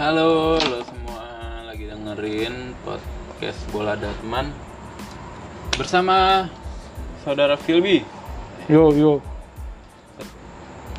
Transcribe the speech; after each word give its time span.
Halo, 0.00 0.56
lo 0.56 0.80
semua 0.80 1.28
lagi 1.68 1.84
dengerin 1.84 2.72
podcast 2.88 3.60
Bola 3.68 3.92
Datman 4.00 4.48
bersama 5.76 6.48
saudara 7.20 7.52
Filby. 7.60 8.00
Yo 8.64 8.96
yo. 8.96 9.20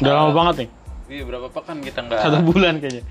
Udah 0.05 0.13
lama 0.21 0.31
banget 0.37 0.55
nih. 0.61 0.69
Iya, 1.17 1.23
berapa 1.25 1.49
pekan 1.49 1.81
kita 1.81 2.05
nggak? 2.05 2.21
Satu 2.21 2.45
bulan 2.45 2.77
kayaknya. 2.77 3.01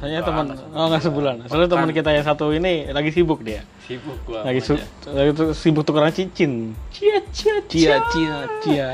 Soalnya 0.00 0.24
teman 0.24 0.46
oh 0.56 0.84
nggak 0.88 1.02
sebulan. 1.12 1.34
Soalnya 1.44 1.68
teman 1.76 1.90
kita 1.92 2.10
yang 2.16 2.24
satu 2.24 2.48
ini 2.48 2.88
lagi 2.88 3.12
sibuk 3.12 3.44
dia. 3.44 3.68
Sibuk 3.84 4.16
gua. 4.24 4.48
Lagi 4.48 4.64
su 4.64 4.80
lagi 5.12 5.30
tuh 5.36 5.52
sibuk 5.52 5.84
tukeran 5.84 6.08
cincin. 6.08 6.72
Cia 6.88 7.20
cia 7.36 7.60
cia 7.68 8.00
cia 8.00 8.36
cia. 8.64 8.88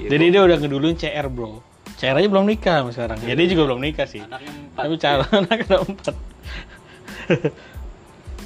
Iya, 0.00 0.08
Jadi 0.08 0.24
dia 0.32 0.48
udah 0.48 0.56
ngeduluin 0.56 0.96
CR, 0.96 1.28
Bro. 1.28 1.69
CR 2.00 2.16
aja 2.16 2.28
belum 2.32 2.48
nikah 2.48 2.88
sekarang. 2.88 3.20
Ya 3.28 3.36
dia 3.36 3.44
juga 3.44 3.68
belum 3.68 3.84
nikah 3.84 4.08
sih. 4.08 4.24
Anaknya 4.24 4.52
empat. 4.56 4.80
Tapi 4.80 4.94
cara 4.96 5.24
anak 5.44 5.58
ada 5.68 5.76
empat. 5.84 6.14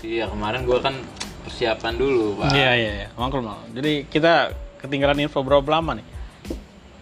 Iya, 0.02 0.24
kemarin 0.26 0.66
gua 0.66 0.82
kan 0.82 0.98
persiapan 1.46 1.94
dulu, 1.94 2.42
Pak. 2.42 2.50
Iya 2.50 2.70
iya 2.74 2.90
iya. 2.98 3.08
Mangkul 3.14 3.46
mangkul. 3.46 3.78
Jadi 3.78 4.10
kita 4.10 4.50
ketinggalan 4.82 5.22
info 5.22 5.46
berapa 5.46 5.62
lama 5.70 6.02
nih? 6.02 6.06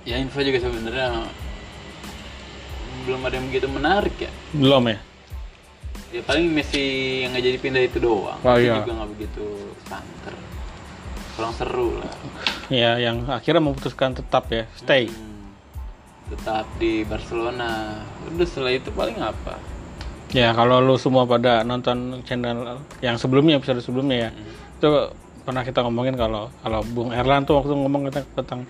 Ya 0.05 0.21
info 0.21 0.45
juga 0.45 0.61
sebenarnya 0.61 1.25
belum 3.09 3.21
ada 3.25 3.35
yang 3.41 3.49
begitu 3.49 3.67
menarik 3.73 4.15
ya. 4.21 4.31
Belum 4.53 4.85
ya? 4.93 5.01
Ya 6.13 6.21
paling 6.21 6.53
Messi 6.53 7.25
yang 7.25 7.33
nggak 7.33 7.45
jadi 7.49 7.59
pindah 7.65 7.83
itu 7.89 7.97
doang. 7.97 8.37
Oh, 8.45 8.61
iya. 8.61 8.85
juga 8.85 8.93
nggak 9.01 9.11
begitu 9.17 9.47
santer. 9.89 10.37
Kurang 11.33 11.57
seru 11.57 11.97
lah. 11.97 12.13
Ya 12.69 13.01
yang 13.01 13.25
akhirnya 13.25 13.65
memutuskan 13.65 14.13
tetap 14.13 14.53
ya 14.53 14.69
stay. 14.77 15.09
Hmm, 15.09 15.32
tetap 16.33 16.65
di 16.81 17.05
Barcelona. 17.05 18.01
Udah 18.33 18.47
setelah 18.49 18.73
itu 18.73 18.89
paling 18.93 19.21
apa? 19.21 19.61
Ya 20.33 20.57
kalau 20.57 20.81
lu 20.81 20.97
semua 20.97 21.29
pada 21.29 21.61
nonton 21.61 22.25
channel 22.25 22.81
yang 23.05 23.21
sebelumnya 23.21 23.61
episode 23.61 23.85
sebelumnya 23.85 24.29
ya 24.29 24.31
itu 24.81 24.89
pernah 25.45 25.61
kita 25.61 25.85
ngomongin 25.85 26.17
kalau 26.17 26.49
kalau 26.65 26.81
Bung 26.89 27.13
Erlan 27.13 27.45
tuh 27.45 27.61
waktu 27.61 27.77
ngomong 27.77 28.09
tentang, 28.09 28.27
tentang 28.41 28.61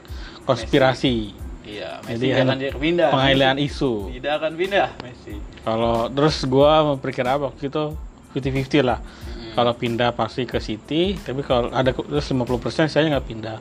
konspirasi 0.42 1.38
Iya, 1.62 2.02
Jadi 2.02 2.26
Messi 2.26 2.26
nggak 2.26 2.42
akan 2.42 2.58
pindah. 2.82 3.08
pengalihan 3.14 3.56
isu. 3.62 4.10
Tidak 4.10 4.32
akan 4.34 4.52
pindah 4.58 4.88
Messi. 4.98 5.38
Kalau 5.62 6.10
terus 6.10 6.42
gua 6.50 6.82
memperkira 6.82 7.38
waktu 7.38 7.70
itu 7.70 7.94
50-50 8.34 8.82
lah. 8.82 8.98
Hmm. 8.98 9.54
Kalau 9.54 9.72
pindah 9.78 10.10
pasti 10.10 10.42
ke 10.42 10.58
City, 10.58 11.14
tapi 11.22 11.46
kalau 11.46 11.70
ada 11.70 11.94
terus 11.94 12.26
50% 12.26 12.90
saya 12.90 13.06
nggak 13.06 13.26
pindah. 13.30 13.58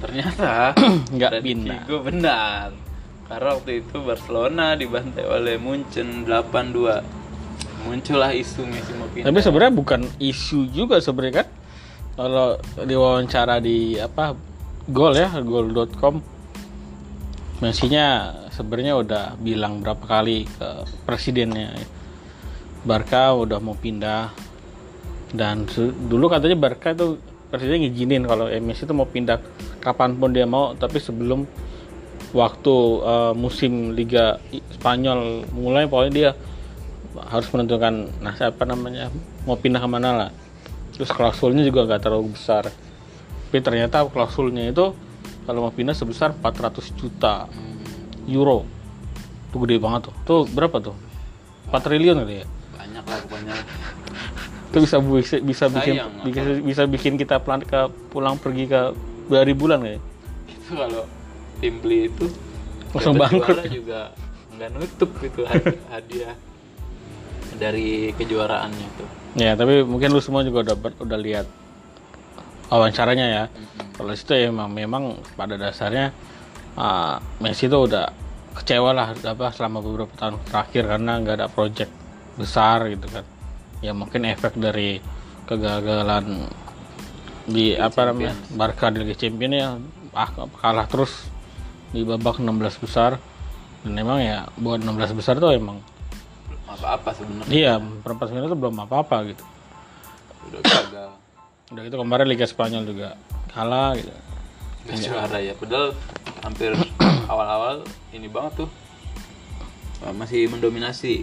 Ternyata 0.00 0.72
Nggak 1.14 1.44
pindah. 1.44 1.80
Gue 1.84 2.00
benar. 2.00 2.72
Karena 3.24 3.48
waktu 3.56 3.80
itu 3.80 3.96
Barcelona 4.04 4.76
dibantai 4.76 5.24
oleh 5.24 5.56
Munchen 5.56 6.28
8-2. 6.28 7.88
Muncullah 7.88 8.32
isu 8.32 8.64
Messi 8.64 8.92
mau 8.96 9.08
pindah. 9.12 9.28
Tapi 9.28 9.38
sebenarnya 9.44 9.74
bukan 9.76 10.00
isu 10.20 10.68
juga 10.72 11.00
sebenarnya 11.00 11.44
kan. 11.44 11.48
Kalau 12.14 12.56
diwawancara 12.78 13.58
di 13.58 13.98
apa 13.98 14.36
Gol 14.84 15.16
ya, 15.16 15.32
gol.com 15.40 16.20
Messi-nya 17.64 18.36
sebenarnya 18.52 19.00
udah 19.00 19.24
bilang 19.40 19.80
berapa 19.80 20.04
kali 20.04 20.44
ke 20.44 20.68
presidennya 21.08 21.72
Barca 22.84 23.32
udah 23.32 23.56
mau 23.64 23.72
pindah 23.72 24.28
dan 25.32 25.64
dulu 26.06 26.28
katanya 26.28 26.60
Barca 26.60 26.92
itu 26.92 27.16
presiden 27.48 27.88
ngizinin 27.88 28.28
kalau 28.28 28.52
eh, 28.52 28.60
Messi 28.60 28.84
itu 28.84 28.92
mau 28.92 29.08
pindah 29.08 29.40
kapan 29.80 30.20
pun 30.20 30.36
dia 30.36 30.44
mau 30.44 30.76
tapi 30.76 31.00
sebelum 31.00 31.48
waktu 32.34 32.76
eh, 33.00 33.32
musim 33.38 33.94
Liga 33.94 34.42
Spanyol 34.74 35.46
mulai 35.54 35.86
pokoknya 35.86 36.12
dia 36.12 36.30
harus 37.30 37.46
menentukan 37.54 38.10
nah 38.18 38.34
apa 38.34 38.64
namanya 38.66 39.08
mau 39.46 39.54
pindah 39.54 39.78
ke 39.78 39.88
mana 39.88 40.10
lah. 40.12 40.30
Terus 40.98 41.10
klausulnya 41.14 41.62
juga 41.62 41.86
nggak 41.86 42.02
terlalu 42.02 42.34
besar. 42.34 42.68
Tapi 42.68 43.58
ternyata 43.62 44.02
klausulnya 44.10 44.66
itu 44.66 44.90
kalau 45.46 45.70
mau 45.70 45.72
pindah 45.72 45.94
sebesar 45.94 46.34
400 46.34 46.90
juta 46.98 47.46
euro. 48.26 48.66
Itu 49.50 49.62
gede 49.62 49.78
banget 49.78 50.10
tuh. 50.10 50.14
Tuh 50.26 50.42
berapa 50.50 50.82
tuh? 50.82 50.96
4 51.70 51.86
triliun 51.86 52.18
kali 52.26 52.42
ya? 52.42 52.46
Banyak 52.74 53.04
lah 53.06 53.18
pokoknya. 53.24 53.54
itu 54.74 54.82
bisa 54.82 54.98
bisa, 54.98 55.36
bisa 55.38 55.64
bikin 55.70 55.94
bisa, 56.26 56.50
bisa 56.58 56.82
bikin 56.90 57.14
kita 57.14 57.38
pelan 57.38 57.62
ke 57.62 57.78
pulang 58.10 58.34
pergi 58.34 58.66
ke 58.66 58.90
dari 59.30 59.54
bulan 59.54 59.86
kayak 59.86 60.02
Itu 60.50 60.74
kalau 60.74 61.06
tim 61.64 61.80
beli 61.80 62.12
itu 62.12 62.28
Langsung 62.92 63.16
bangkrut. 63.16 63.64
juga 63.72 64.12
nggak 64.54 64.70
nutup 64.76 65.10
gitu 65.24 65.40
hadi- 65.48 65.80
hadiah 65.96 66.36
dari 67.56 68.12
kejuaraannya 68.12 68.88
tuh. 69.00 69.08
ya 69.40 69.56
tapi 69.56 69.80
mungkin 69.82 70.12
lu 70.12 70.20
semua 70.20 70.44
juga 70.44 70.68
udah 70.68 70.76
udah 71.00 71.18
lihat 71.18 71.46
wawancaranya 72.68 73.26
ya 73.26 73.44
kalau 73.96 74.12
itu 74.12 74.32
ya 74.34 74.50
memang 74.52 74.70
memang 74.74 75.04
pada 75.38 75.56
dasarnya 75.56 76.12
ah, 76.76 77.18
Messi 77.40 77.66
itu 77.66 77.78
udah 77.78 78.10
kecewa 78.54 78.90
lah 78.94 79.14
apa 79.16 79.50
selama 79.50 79.82
beberapa 79.82 80.12
tahun 80.14 80.38
terakhir 80.46 80.82
karena 80.86 81.12
nggak 81.18 81.34
ada 81.40 81.48
project 81.50 81.90
besar 82.38 82.86
gitu 82.90 83.06
kan 83.10 83.24
ya 83.82 83.90
mungkin 83.90 84.26
efek 84.26 84.54
dari 84.58 84.98
kegagalan 85.46 86.46
di 87.44 87.74
apa 87.74 88.10
namanya 88.10 88.34
Barca 88.54 88.90
di 88.90 89.02
Liga 89.02 89.14
Champions 89.18 89.54
ya 89.54 89.68
ah, 90.14 90.30
kalah 90.62 90.86
terus 90.86 91.33
di 91.94 92.02
babak 92.02 92.42
16 92.42 92.82
besar. 92.82 93.22
Dan 93.86 93.94
emang 93.94 94.18
ya 94.18 94.50
buat 94.58 94.82
16 94.82 95.14
besar 95.14 95.38
tuh 95.38 95.54
emang 95.54 95.78
Apa-apa 96.66 97.14
sebenarnya. 97.14 97.52
Iya 97.54 97.72
perempat 97.78 98.34
final 98.34 98.50
itu 98.50 98.58
belum 98.58 98.76
apa-apa 98.82 99.30
gitu. 99.30 99.44
Udah 100.50 100.60
gagal. 100.66 101.10
udah 101.70 101.82
gitu 101.86 101.96
kemarin 102.02 102.26
Liga 102.26 102.46
Spanyol 102.50 102.82
juga 102.82 103.14
kalah 103.54 103.94
gitu. 103.94 104.10
Gak 104.90 104.98
juara 104.98 105.38
ya. 105.38 105.54
Padahal 105.54 105.94
hampir 106.42 106.74
awal-awal 107.32 107.86
ini 108.10 108.26
banget 108.26 108.66
tuh. 108.66 108.70
Uh, 110.02 110.10
masih 110.10 110.50
mendominasi. 110.50 111.22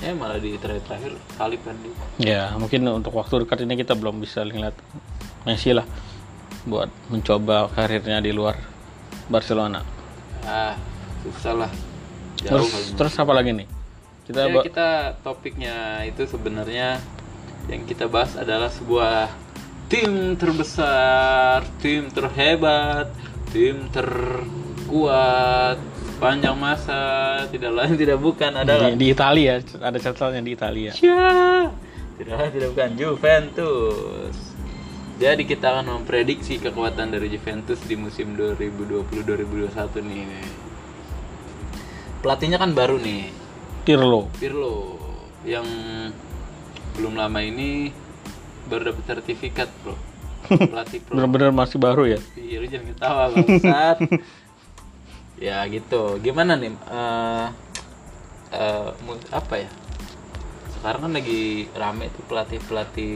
Ya 0.00 0.12
malah 0.12 0.36
di 0.40 0.56
terakhir-terakhir 0.60 1.16
salib 1.40 1.60
kan 1.64 1.72
ya 2.20 2.52
mungkin 2.60 2.84
untuk 2.92 3.16
waktu 3.16 3.44
dekat 3.44 3.64
ini 3.64 3.80
kita 3.80 3.96
belum 3.96 4.20
bisa 4.20 4.44
lihat 4.44 4.76
Messi 5.48 5.72
lah 5.72 5.88
buat 6.66 6.90
mencoba 7.08 7.70
karirnya 7.70 8.20
di 8.20 8.34
luar 8.34 8.58
Barcelona 9.30 9.95
Ah, 10.46 10.78
susah 11.26 11.66
lah. 11.66 11.72
Jauh 12.40 12.62
terus 12.62 12.70
kali. 12.70 12.96
terus 12.96 13.14
apa 13.18 13.32
lagi 13.34 13.50
nih 13.56 13.66
kita 14.26 14.40
Ya, 14.42 14.58
kita 14.62 14.88
topiknya 15.22 15.76
itu 16.02 16.22
sebenarnya 16.26 16.98
yang 17.66 17.82
kita 17.86 18.06
bahas 18.06 18.34
adalah 18.38 18.70
sebuah 18.70 19.30
tim 19.86 20.34
terbesar, 20.34 21.62
tim 21.78 22.10
terhebat, 22.10 23.10
tim 23.54 23.86
terkuat 23.94 25.78
sepanjang 26.16 26.56
masa 26.56 27.00
tidak 27.52 27.72
lain 27.76 27.94
tidak 28.02 28.18
bukan 28.18 28.52
adalah 28.56 28.88
di, 28.88 28.96
di 28.96 29.06
Italia 29.12 29.60
ada 29.60 29.98
catatannya 30.00 30.42
di 30.42 30.52
Italia 30.56 30.90
Ya, 30.96 31.68
tidak 32.16 32.34
lain 32.40 32.50
tidak 32.56 32.68
bukan 32.72 32.90
Juventus. 32.96 34.55
Jadi 35.16 35.48
kita 35.48 35.72
akan 35.72 36.04
memprediksi 36.04 36.60
kekuatan 36.60 37.08
dari 37.08 37.32
Juventus 37.32 37.80
di 37.80 37.96
musim 37.96 38.36
2020-2021 38.36 39.72
nih. 40.04 40.28
Pelatihnya 42.20 42.60
kan 42.60 42.76
baru 42.76 43.00
nih, 43.00 43.32
Pirlo 43.86 44.28
Pirlo 44.36 44.98
yang 45.46 45.64
belum 46.98 47.14
lama 47.14 47.38
ini 47.38 47.88
baru 48.66 48.92
dapat 48.92 49.04
sertifikat, 49.06 49.70
Bro. 49.80 49.94
Pelatih 50.72 51.00
pro. 51.02 51.14
benar-benar 51.16 51.50
masih 51.50 51.78
baru 51.80 52.06
ya 52.06 52.18
Iya, 52.38 52.56
lu 52.62 52.66
jangan 52.68 52.86
ketawa 52.92 53.22
bangsat. 53.34 53.96
ya 55.48 55.58
gitu. 55.66 56.02
Gimana 56.20 56.54
nih? 56.54 56.70
eh, 58.52 58.88
mu- 59.02 59.28
apa 59.30 59.54
ya? 59.58 59.70
Sekarang 60.76 61.00
kan 61.08 61.12
lagi 61.12 61.42
rame 61.72 62.06
tuh 62.10 62.22
pelatih-pelatih 62.26 63.14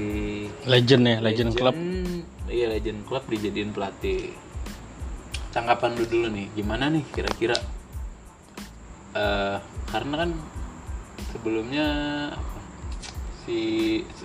legend 0.66 1.02
ya 1.04 1.16
legend 1.20 1.52
club 1.54 1.76
Iya, 2.50 2.66
legend 2.66 3.06
club 3.06 3.22
dijadiin 3.30 3.70
pelatih. 3.70 4.34
Tanggapan 5.50 5.94
lu 5.94 6.04
dulu 6.04 6.26
nih, 6.30 6.46
gimana 6.52 6.90
nih 6.90 7.04
kira-kira? 7.08 7.54
eh 9.10 9.58
karena 9.90 10.14
kan 10.22 10.30
sebelumnya 11.30 11.86
si 13.42 13.58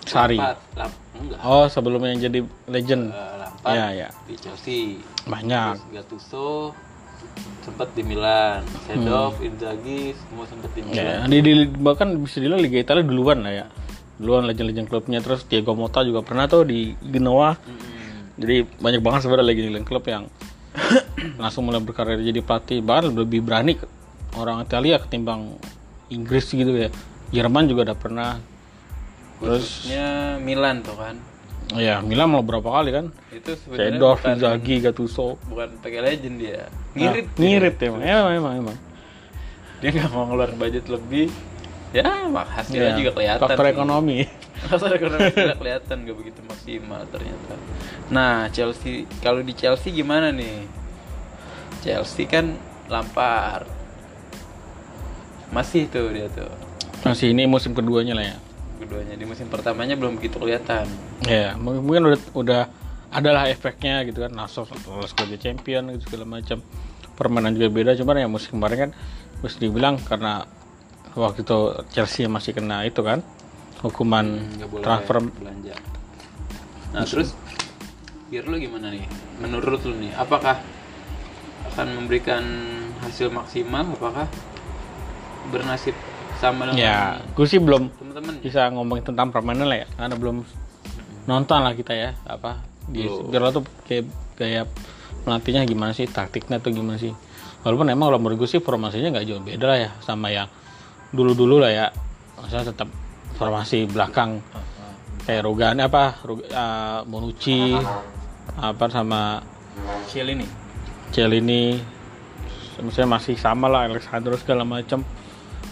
Sari. 0.05 0.37
Lampard- 0.37 0.61
Lamp- 0.77 1.01
enggak, 1.17 1.39
oh 1.41 1.65
sebelumnya 1.65 2.13
yang 2.13 2.21
jadi 2.23 2.39
legend 2.67 3.09
eh, 3.09 3.33
Lampard 3.41 3.73
ya 3.73 3.85
ya 3.91 4.09
di 4.29 4.37
Chelsea. 4.37 5.01
banyak 5.25 5.73
Terus 5.73 5.89
Gattuso 5.91 6.69
sempat 7.61 7.89
di 7.91 8.01
Milan, 8.01 8.61
Sedov, 8.83 9.37
Inzaghi 9.39 10.13
semua 10.13 10.45
sempat 10.45 10.69
di 10.71 10.81
Milan. 10.81 10.95
ya 10.95 11.25
di, 11.25 11.37
di- 11.39 11.71
bahkan 11.75 12.13
bisa 12.15 12.37
dibilang 12.37 12.61
Liga 12.61 12.77
Italia 12.77 13.01
duluan 13.01 13.41
lah 13.41 13.53
ya. 13.53 13.65
Duluan 14.15 14.45
legend-legend 14.45 14.87
klubnya 14.87 15.19
terus 15.19 15.43
Diego 15.43 15.73
Motta 15.73 15.99
juga 15.99 16.21
pernah 16.21 16.45
tuh 16.45 16.63
di 16.63 16.93
Genoa. 16.95 17.57
Mm-mm. 17.57 18.37
jadi 18.37 18.63
banyak 18.75 18.99
banget 18.99 19.19
sebenarnya 19.21 19.45
legend-legend 19.45 19.85
klub 19.85 20.03
yang 20.05 20.23
langsung 21.41 21.65
mulai 21.65 21.79
berkarir 21.79 22.19
jadi 22.19 22.39
pelatih. 22.39 22.79
Bahkan 22.79 23.11
lebih 23.11 23.41
berani 23.41 23.75
ke- 23.75 23.89
orang 24.33 24.61
Italia 24.61 24.97
ketimbang 24.97 25.57
Inggris 26.07 26.47
gitu 26.47 26.69
ya. 26.69 26.89
Jerman 27.31 27.65
juga 27.65 27.91
udah 27.91 27.97
pernah. 27.97 28.31
Khususnya 29.35 30.37
Milan 30.39 30.79
tuh 30.79 30.95
kan 30.95 31.19
ya 31.73 31.97
Milan 32.05 32.29
mau 32.29 32.45
berapa 32.45 32.69
kali 32.69 32.89
kan? 32.93 33.05
Itu 33.33 33.57
sebenarnya 33.57 33.97
Cedorf, 33.97 34.19
bukan, 34.21 34.33
Inzaghi, 34.37 34.75
Gattuso. 34.85 35.27
bukan 35.49 35.69
pakai 35.81 35.99
legend 36.05 36.37
dia. 36.37 36.69
Ngirit 36.93 37.25
Nah, 37.25 37.41
ngirit 37.41 37.75
emang. 37.81 38.01
Emang 38.05 38.33
emang, 38.37 38.53
emang. 38.61 38.77
dia 39.81 39.89
nggak 39.91 40.09
mau 40.13 40.23
ngeluarin 40.29 40.55
budget 40.55 40.85
lebih. 40.87 41.27
Ya 41.95 42.27
mak 42.27 42.47
hasilnya 42.51 42.91
Ya, 42.91 42.97
juga 42.99 43.11
kelihatan 43.15 43.41
faktor 43.41 43.65
ekonomi. 43.65 44.27
Faktor 44.67 44.91
ekonomi 44.95 45.29
juga 45.31 45.55
kelihatan 45.55 45.95
gak 46.07 46.17
begitu 46.17 46.39
maksimal 46.47 47.01
ternyata. 47.11 47.53
Nah 48.11 48.47
Chelsea 48.51 49.03
kalau 49.19 49.39
di 49.43 49.51
Chelsea 49.55 49.91
gimana 49.91 50.31
nih? 50.31 50.63
Chelsea 51.83 52.27
kan 52.27 52.55
Lampard. 52.91 53.67
Masih 55.55 55.87
tuh 55.87 56.11
dia 56.11 56.27
tuh. 56.31 56.49
Masih 57.03 57.31
ini 57.31 57.47
musim 57.47 57.71
keduanya 57.71 58.15
lah 58.17 58.25
ya 58.25 58.37
keduanya 58.77 59.15
di 59.15 59.25
musim 59.27 59.47
pertamanya 59.47 59.95
belum 59.95 60.19
begitu 60.19 60.37
kelihatan. 60.37 60.85
Ya 61.25 61.55
mungkin 61.55 61.81
mungkin 61.85 62.03
udah 62.11 62.19
udah 62.35 62.61
adalah 63.15 63.47
efeknya 63.47 64.03
gitu 64.03 64.27
kan 64.27 64.31
Nassau 64.35 64.67
lolos 64.87 65.15
Liga 65.23 65.37
Champion 65.39 65.95
gitu 65.95 66.11
segala 66.11 66.25
macam. 66.39 66.59
Permainan 67.15 67.55
juga 67.55 67.71
beda 67.71 67.91
cuman 67.95 68.15
ya 68.19 68.27
musim 68.27 68.59
kemarin 68.59 68.77
kan 68.77 68.91
harus 69.39 69.55
dibilang 69.55 69.95
karena 70.03 70.43
waktu 71.15 71.47
itu 71.47 71.59
Chelsea 71.95 72.27
masih 72.27 72.51
kena 72.51 72.83
itu 72.83 72.99
kan 72.99 73.23
hukuman 73.79 74.51
boleh 74.67 74.83
transfer. 74.83 75.23
belanja. 75.23 75.75
Nah 76.91 77.07
terus 77.07 77.31
Pirlo 78.25 78.59
gimana 78.59 78.91
nih? 78.91 79.05
Menurut 79.39 79.79
lu 79.87 79.95
nih 79.95 80.11
apakah 80.17 80.59
akan 81.71 81.87
memberikan 82.03 82.43
hasil 82.99 83.31
maksimal? 83.31 83.95
Apakah 83.95 84.27
bernasib 85.53 85.95
sama 86.41 86.67
dengan 86.69 86.77
ya 86.79 86.97
gue 87.35 87.47
sih 87.47 87.59
belum 87.59 87.89
teman-teman 87.95 88.33
bisa 88.43 88.67
ngomongin 88.71 89.03
tentang 89.07 89.31
permainan 89.31 89.67
lah 89.71 89.83
ya 89.83 89.87
karena 89.95 90.15
belum 90.19 90.37
nonton 91.25 91.59
lah 91.63 91.73
kita 91.73 91.93
ya 91.95 92.09
apa 92.27 92.61
di. 92.85 93.07
Pirlo 93.07 93.49
tuh 93.49 93.63
kayak 93.89 94.05
kayak 94.37 94.65
melatihnya 95.25 95.65
gimana 95.65 95.91
sih 95.95 96.05
taktiknya 96.05 96.61
tuh 96.61 96.69
gimana 96.69 97.01
sih. 97.01 97.09
Walaupun 97.65 97.89
emang 97.89 98.13
kalau 98.13 98.19
menurut 98.21 98.45
gue 98.45 98.49
sih 98.51 98.61
formasinya 98.61 99.09
nggak 99.09 99.25
jauh 99.25 99.41
beda 99.41 99.65
lah 99.65 99.79
ya 99.81 99.89
sama 100.05 100.29
yang 100.29 100.45
dulu-dulu 101.09 101.57
lah 101.65 101.71
ya. 101.73 101.87
Maksudnya 102.37 102.69
tetap 102.69 102.89
formasi 103.41 103.89
belakang. 103.89 104.45
Kayak 105.25 105.49
Rogani 105.49 105.81
apa 105.81 106.21
Rog- 106.21 106.45
eh, 106.45 106.99
Bonucci 107.09 107.73
apa 108.61 108.85
sama 108.93 109.41
Chill 110.05 110.29
ini 110.29 110.45
Celini 111.09 111.81
misalnya 112.85 113.17
masih 113.17 113.33
sama 113.33 113.65
lah 113.65 113.89
Alexandro 113.89 114.37
segala 114.37 114.61
macam 114.61 115.01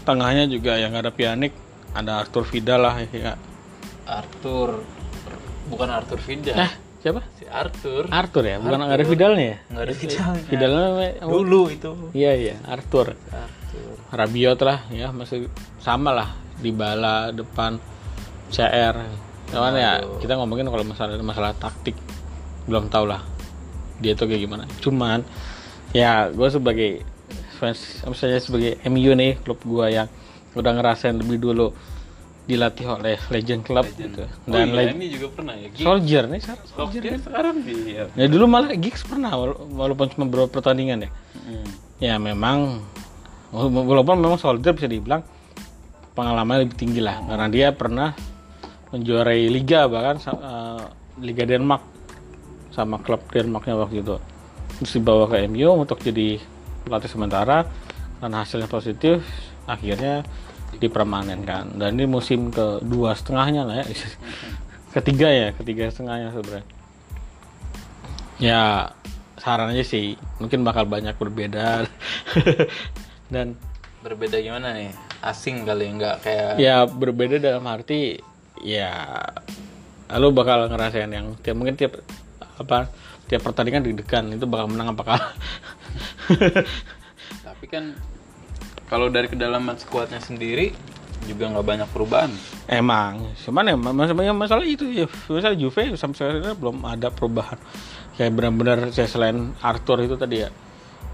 tengahnya 0.04 0.46
juga 0.52 0.76
yang 0.78 0.94
ada 0.94 1.10
Pjanic 1.10 1.56
ada 1.94 2.26
Arthur 2.26 2.44
Vidal 2.50 2.82
lah 2.84 2.96
ya. 3.10 3.40
Arthur 4.04 4.84
bukan 5.70 5.88
Arthur 5.88 6.20
Vidal. 6.20 6.58
Eh 6.58 6.72
siapa? 7.00 7.22
Si 7.40 7.46
Arthur. 7.48 8.10
Arthur 8.10 8.44
ya? 8.44 8.58
Bukan 8.60 8.80
nggak 8.84 9.00
ada 9.00 9.08
Vidalnya 9.08 9.46
ya? 9.46 9.58
Nggak 9.72 9.84
ada 9.84 9.96
Vidalnya. 9.96 10.44
Vidalnya. 10.50 11.12
Dulu 11.24 11.62
itu. 11.72 11.92
Iya 12.12 12.32
iya 12.36 12.56
Arthur. 12.68 13.16
Arthur. 13.32 13.94
Rabiot 14.14 14.60
lah 14.62 14.80
ya 14.92 15.10
masih 15.10 15.50
sama 15.82 16.14
lah 16.14 16.30
di 16.62 16.70
bala 16.70 17.34
depan 17.34 17.82
CR 18.54 18.96
cuman 19.54 19.74
ya 19.78 20.02
kita 20.22 20.34
ngomongin 20.38 20.66
kalau 20.66 20.86
masalah 20.86 21.14
masalah 21.22 21.54
taktik 21.54 21.94
belum 22.66 22.90
tahu 22.90 23.06
lah. 23.06 23.22
Dia 24.02 24.18
tuh 24.18 24.26
kayak 24.26 24.42
gimana. 24.50 24.66
Cuman 24.82 25.22
ya 25.94 26.28
gue 26.34 26.50
sebagai 26.50 27.06
fans 27.54 28.02
misalnya 28.04 28.40
sebagai 28.42 28.72
MU 28.90 29.12
nih 29.14 29.38
klub 29.42 29.60
gue 29.62 29.86
yang 29.90 30.08
udah 30.54 30.72
ngerasain 30.74 31.18
lebih 31.18 31.42
dulu 31.42 31.74
dilatih 32.44 33.00
oleh 33.00 33.16
legend 33.32 33.64
club 33.64 33.88
gitu. 33.96 34.28
Dan 34.44 34.68
dan 34.68 34.76
oh, 34.76 34.82
iya, 34.84 34.92
ini 34.92 35.08
juga 35.08 35.28
pernah 35.32 35.56
ya? 35.56 35.72
Giggs? 35.72 35.88
Soldier 35.88 36.24
nih 36.28 36.40
sekarang 36.44 36.64
Oh, 36.68 36.72
soldier 36.76 37.02
dia 37.02 37.16
sekarang 37.24 37.56
dia 37.64 38.04
ya 38.12 38.26
dulu 38.28 38.46
malah 38.52 38.76
Giggs 38.76 39.04
pernah 39.08 39.32
wala- 39.32 39.64
walaupun 39.64 40.12
cuma 40.12 40.28
beberapa 40.28 40.60
pertandingan 40.60 41.08
ya. 41.08 41.10
Hmm. 41.44 41.68
ya 42.04 42.16
memang 42.20 42.84
walaupun 43.56 44.20
memang 44.20 44.36
soldier 44.36 44.76
bisa 44.76 44.92
dibilang 44.92 45.24
pengalaman 46.14 46.68
lebih 46.68 46.76
tinggi 46.76 47.00
lah. 47.00 47.24
Karena 47.24 47.48
dia 47.48 47.68
pernah 47.72 48.12
menjuarai 48.92 49.48
liga 49.50 49.88
bahkan 49.88 50.20
eh, 50.20 50.84
liga 51.24 51.44
Denmark 51.48 51.82
sama 52.76 53.00
klub 53.00 53.24
Denmarknya 53.32 53.80
waktu 53.80 54.04
itu. 54.04 54.20
Terus 54.84 54.92
dibawa 55.00 55.32
ke 55.32 55.48
MU 55.48 55.80
untuk 55.80 56.02
jadi 56.04 56.44
pelatih 56.84 57.10
sementara 57.10 57.66
karena 58.20 58.38
hasilnya 58.44 58.70
positif 58.72 59.24
akhirnya 59.68 60.24
dipermanenkan. 60.78 61.80
Dan 61.80 62.00
ini 62.00 62.08
musim 62.08 62.52
kedua 62.52 63.16
setengahnya 63.16 63.64
lah 63.68 63.84
ya. 63.84 63.86
Ketiga 64.96 65.26
ya 65.26 65.50
ketiga 65.58 65.90
setengahnya 65.90 66.30
sebenarnya. 66.30 66.68
Ya 68.38 68.62
saran 69.42 69.74
aja 69.74 69.82
sih 69.82 70.14
mungkin 70.38 70.62
bakal 70.62 70.86
banyak 70.86 71.18
berbeda. 71.18 71.90
Dan 73.34 73.58
berbeda 74.06 74.38
gimana 74.38 74.78
nih? 74.78 74.94
Asing 75.26 75.66
kali 75.66 75.98
nggak 75.98 76.16
kayak 76.22 76.62
ya 76.62 76.86
berbeda 76.86 77.42
dalam 77.42 77.66
arti 77.66 78.22
ya 78.62 79.18
lo 80.14 80.30
bakal 80.30 80.70
ngerasain 80.70 81.10
yang 81.10 81.34
tiap 81.42 81.58
mungkin 81.58 81.74
tiap 81.74 81.98
apa 82.62 82.94
tiap 83.28 83.42
pertandingan 83.44 83.84
deg-degan 83.88 84.36
itu 84.36 84.46
bakal 84.46 84.68
menang 84.72 84.94
apa 84.94 85.02
kalah? 85.04 85.32
Tapi 87.48 87.66
kan 87.70 87.96
kalau 88.88 89.10
dari 89.10 89.32
kedalaman 89.32 89.80
skuadnya 89.80 90.20
sendiri 90.20 90.76
juga 91.24 91.48
nggak 91.56 91.66
banyak 91.66 91.88
perubahan. 91.96 92.32
Emang 92.68 93.32
cuman 93.48 93.64
ya 93.72 93.76
masalah 93.80 94.36
masalah 94.36 94.66
itu 94.68 94.84
ya 94.92 95.08
misalnya 95.32 95.58
Juve 95.60 95.96
sampai 95.96 96.16
sekarang 96.20 96.38
ini 96.44 96.56
belum 96.60 96.78
ada 96.84 97.08
perubahan. 97.10 97.56
Kayak 98.20 98.32
benar-benar 98.38 98.78
saya 98.92 99.10
selain 99.10 99.56
Arthur 99.64 100.04
itu 100.04 100.20
tadi 100.20 100.44
ya 100.46 100.50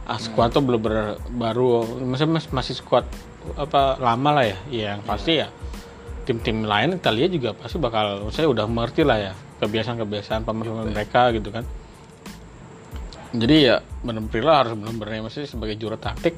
ah, 0.10 0.18
squad 0.18 0.50
tuh 0.50 0.66
belum 0.66 0.82
benar 0.82 1.22
baru 1.30 1.86
maksudnya 2.02 2.42
mas- 2.42 2.50
masih 2.50 2.74
squad 2.82 3.06
apa 3.54 4.02
lama 4.02 4.42
lah 4.42 4.46
ya 4.50 4.58
Ya, 4.74 4.84
yang 4.98 5.06
pasti 5.06 5.38
ya 5.38 5.54
tim-tim 6.26 6.66
lain 6.66 6.98
Italia 6.98 7.30
juga 7.30 7.54
pasti 7.54 7.78
bakal 7.78 8.26
saya 8.34 8.50
udah 8.50 8.66
mengerti 8.66 9.06
lah 9.06 9.18
ya 9.22 9.34
kebiasaan-kebiasaan 9.62 10.44
pemain 10.44 10.90
mereka 10.90 11.30
gitu 11.34 11.54
kan 11.54 11.64
jadi 13.36 13.56
ya 13.62 13.76
benar-benar 14.02 14.66
harus 14.66 14.74
benar-benar 14.74 15.30
maksudnya 15.30 15.50
sebagai 15.50 15.76
juru 15.78 15.98
taktik 16.00 16.34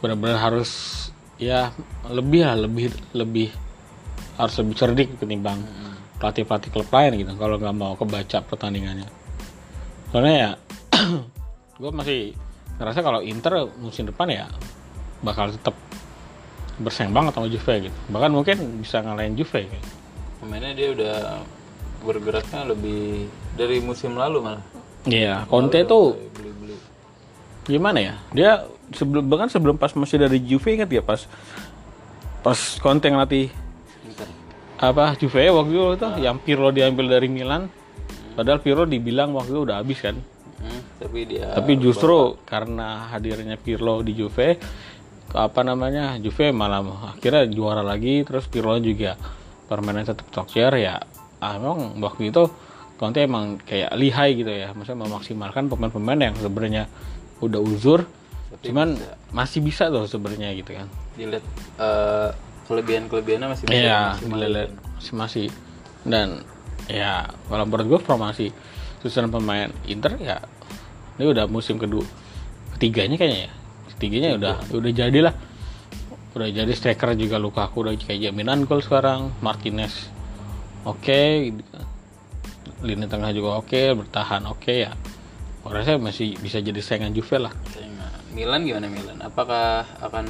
benar-benar 0.00 0.38
harus 0.40 0.70
ya 1.36 1.70
lebih 2.08 2.42
lah 2.46 2.56
lebih 2.56 2.90
lebih 3.14 3.48
harus 4.38 4.54
lebih 4.62 4.74
cerdik 4.78 5.08
ketimbang 5.18 5.60
pelatih-pelatih 6.18 6.70
klub 6.74 6.90
lain 6.90 7.14
gitu 7.18 7.32
kalau 7.38 7.56
nggak 7.56 7.76
mau 7.78 7.94
kebaca 7.94 8.42
pertandingannya. 8.42 9.06
Soalnya 10.10 10.34
ya 10.34 10.50
gue 11.80 11.90
masih 11.94 12.34
ngerasa 12.78 13.00
kalau 13.02 13.20
Inter 13.22 13.70
musim 13.78 14.06
depan 14.06 14.26
ya 14.30 14.46
bakal 15.22 15.54
tetap 15.54 15.74
bersaing 16.78 17.14
banget 17.14 17.34
sama 17.34 17.50
Juve 17.50 17.90
gitu. 17.90 17.98
Bahkan 18.10 18.30
mungkin 18.34 18.56
bisa 18.82 19.02
ngalahin 19.02 19.38
Juve 19.38 19.66
gitu. 19.66 19.88
pemainnya 20.38 20.70
dia 20.70 20.94
udah 20.94 21.42
bergeraknya 22.06 22.70
lebih 22.70 23.26
dari 23.58 23.82
musim 23.82 24.14
lalu 24.14 24.38
malah 24.38 24.62
Iya, 25.06 25.46
Conte 25.46 25.86
tuh 25.86 26.18
beli 26.34 26.50
beli 26.58 26.74
gimana 27.68 27.98
ya? 28.00 28.14
Dia 28.34 28.50
sebelum 28.96 29.28
bahkan 29.28 29.52
sebelum 29.52 29.76
pas 29.78 29.92
masih 29.94 30.18
dari 30.18 30.42
Juve 30.42 30.74
ingat 30.74 30.90
ya 30.90 31.04
pas 31.04 31.28
pas 32.42 32.58
Conte 32.82 33.06
ngelatih 33.06 33.52
apa 34.78 35.18
Juve 35.18 35.50
waktu 35.50 35.98
itu 35.98 36.08
yang 36.22 36.38
Pirlo 36.42 36.74
diambil 36.74 37.18
dari 37.18 37.28
Milan. 37.30 37.70
Padahal 38.34 38.62
Pirlo 38.62 38.86
dibilang 38.86 39.34
waktu 39.34 39.50
itu 39.50 39.62
udah 39.66 39.82
habis 39.82 39.98
kan. 39.98 40.14
Hmm, 40.58 40.82
tapi 40.98 41.22
dia 41.22 41.54
tapi 41.54 41.78
justru 41.78 42.34
karena 42.42 43.06
hadirnya 43.14 43.54
Pirlo 43.54 44.02
di 44.02 44.18
Juve 44.18 44.58
apa 45.30 45.60
namanya 45.62 46.18
Juve 46.18 46.50
malah 46.50 46.82
akhirnya 47.14 47.46
juara 47.46 47.84
lagi 47.84 48.26
terus 48.26 48.50
Pirlo 48.50 48.74
juga 48.82 49.14
permainan 49.70 50.08
tetap 50.08 50.26
top 50.34 50.50
tier 50.50 50.72
ya 50.74 50.98
ah, 51.38 51.52
emang 51.54 52.00
waktu 52.02 52.34
itu 52.34 52.50
Conte 52.98 53.22
emang 53.22 53.62
kayak 53.62 53.94
lihai 53.94 54.34
gitu 54.34 54.50
ya 54.50 54.74
maksudnya 54.74 55.06
memaksimalkan 55.06 55.70
pemain-pemain 55.70 56.18
yang 56.18 56.34
sebenarnya 56.34 56.84
udah 57.38 57.62
uzur 57.62 58.02
cuman 58.58 58.98
masih 59.30 59.62
bisa 59.62 59.86
tuh 59.86 60.10
sebenarnya 60.10 60.50
gitu 60.58 60.74
kan. 60.74 60.90
Dilihat 61.14 61.44
eh, 61.78 62.28
kelebihan-kelebihannya 62.66 63.48
masih 63.54 63.64
bisa 63.70 63.78
Iya, 63.78 64.00
dilihat 64.18 64.72
masih 64.98 65.14
masih. 65.14 65.46
Dan 66.02 66.42
ya 66.90 67.30
kalau 67.46 67.64
menurut 67.68 67.86
gue 67.86 68.00
formasi 68.02 68.46
susunan 68.98 69.30
pemain 69.30 69.70
Inter 69.86 70.18
ya 70.18 70.42
ini 71.20 71.30
udah 71.30 71.46
musim 71.46 71.78
kedua 71.78 72.02
ketiganya 72.74 73.14
kayaknya 73.14 73.46
ya. 73.46 73.52
Ketiganya 73.94 74.30
udah 74.34 74.54
udah 74.74 74.90
jadilah. 74.90 75.34
Udah 76.34 76.48
jadi 76.50 76.70
striker 76.74 77.14
juga 77.14 77.38
Lukaku 77.38 77.86
udah 77.86 77.94
kayak 77.94 78.30
jaminan 78.30 78.66
gol 78.66 78.82
sekarang. 78.82 79.30
Martinez 79.38 80.18
oke 80.88 81.52
lini 82.84 83.06
tengah 83.10 83.30
juga 83.34 83.58
oke 83.58 83.80
bertahan 83.98 84.42
oke 84.46 84.74
ya. 84.74 84.92
Orang 85.66 85.82
saya 85.84 85.98
masih 85.98 86.38
bisa 86.38 86.62
jadi 86.62 86.78
saingan 86.78 87.12
Juve 87.12 87.36
lah. 87.42 87.52
Milan 88.32 88.62
gimana 88.62 88.86
Milan? 88.86 89.18
Apakah 89.18 89.82
akan 89.98 90.26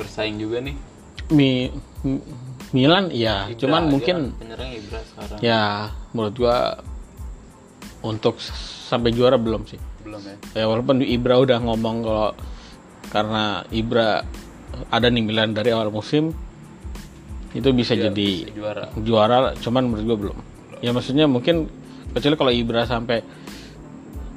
bersaing 0.00 0.40
juga 0.40 0.64
nih? 0.64 0.72
Mi, 1.30 1.68
Mi- 2.02 2.24
Milan 2.72 3.12
iya. 3.12 3.46
Ibra, 3.52 3.58
cuman 3.60 3.82
mungkin 3.92 4.16
kan 4.32 4.40
penyerang 4.40 4.70
Ibra 4.72 5.00
sekarang. 5.04 5.38
ya 5.44 5.92
menurut 6.16 6.34
gua 6.40 6.58
untuk 8.00 8.40
sampai 8.88 9.12
juara 9.12 9.36
belum 9.36 9.68
sih. 9.68 9.76
Belum 10.02 10.22
ya? 10.24 10.36
Ya 10.56 10.64
walaupun 10.66 11.04
Ibra 11.04 11.36
udah 11.36 11.58
ngomong 11.60 11.96
kalau 12.00 12.28
karena 13.12 13.44
Ibra 13.68 14.24
ada 14.88 15.06
nih 15.12 15.20
Milan 15.22 15.52
dari 15.52 15.74
awal 15.74 15.92
musim 15.92 16.32
itu 17.50 17.68
bisa 17.74 17.92
Dia 17.98 18.08
jadi 18.08 18.30
bisa 18.46 18.54
juara. 18.54 18.84
juara 19.02 19.38
cuman 19.58 19.82
menurut 19.90 20.04
gua 20.06 20.18
belum 20.18 20.38
ya 20.80 20.90
maksudnya 20.92 21.28
mungkin 21.28 21.68
kecuali 22.12 22.36
kalau 22.36 22.52
Ibra 22.52 22.82
sampai 22.88 23.22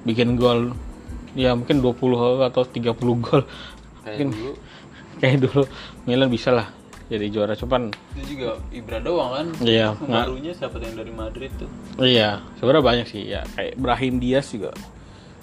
bikin 0.04 0.36
gol 0.36 0.76
ya 1.34 1.58
mungkin 1.58 1.82
20 1.82 2.48
atau 2.52 2.64
30 2.68 2.94
gol. 3.24 3.42
Kayak 4.04 4.30
dulu. 4.30 4.52
kayak 5.24 5.38
dulu. 5.42 5.64
Milan 6.06 6.30
bisa 6.30 6.52
lah 6.52 6.68
jadi 7.12 7.28
juara 7.30 7.54
cuman 7.54 7.92
itu 8.16 8.38
juga 8.38 8.58
Ibra 8.72 8.98
doang 9.04 9.32
kan? 9.36 9.48
Iya 9.62 9.94
barunya 10.02 10.56
siapa 10.56 10.80
yang 10.80 10.96
dari 10.98 11.14
Madrid 11.14 11.52
tuh? 11.60 11.70
Iya 12.00 12.42
sebenarnya 12.58 12.84
banyak 12.84 13.08
sih. 13.10 13.22
Ya 13.28 13.42
kayak 13.54 13.76
Brahim 13.78 14.18
Diaz 14.18 14.50
juga. 14.50 14.72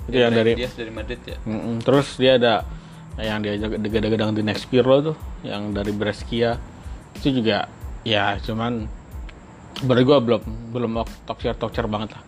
Itu 0.09 0.17
yang 0.17 0.33
dari 0.33 0.57
dia 0.57 0.71
dari 0.73 0.93
Madrid 0.93 1.21
ya. 1.23 1.37
Mm-mm. 1.45 1.85
terus 1.85 2.17
dia 2.17 2.41
ada 2.41 2.65
yang 3.21 3.45
dia 3.45 3.61
gadang 4.01 4.33
di 4.33 4.41
next 4.41 4.67
Pirlo 4.73 5.13
tuh 5.13 5.17
yang 5.45 5.71
dari 5.71 5.93
Brescia. 5.93 6.57
Itu 7.15 7.31
juga 7.31 7.69
ya 8.03 8.41
cuman 8.41 9.00
menurut 9.81 10.05
gua 10.05 10.19
belum 10.21 10.43
belum 10.75 10.91
toxier 11.25 11.55
toxier 11.57 11.87
banget 11.87 12.15
lah. 12.17 12.23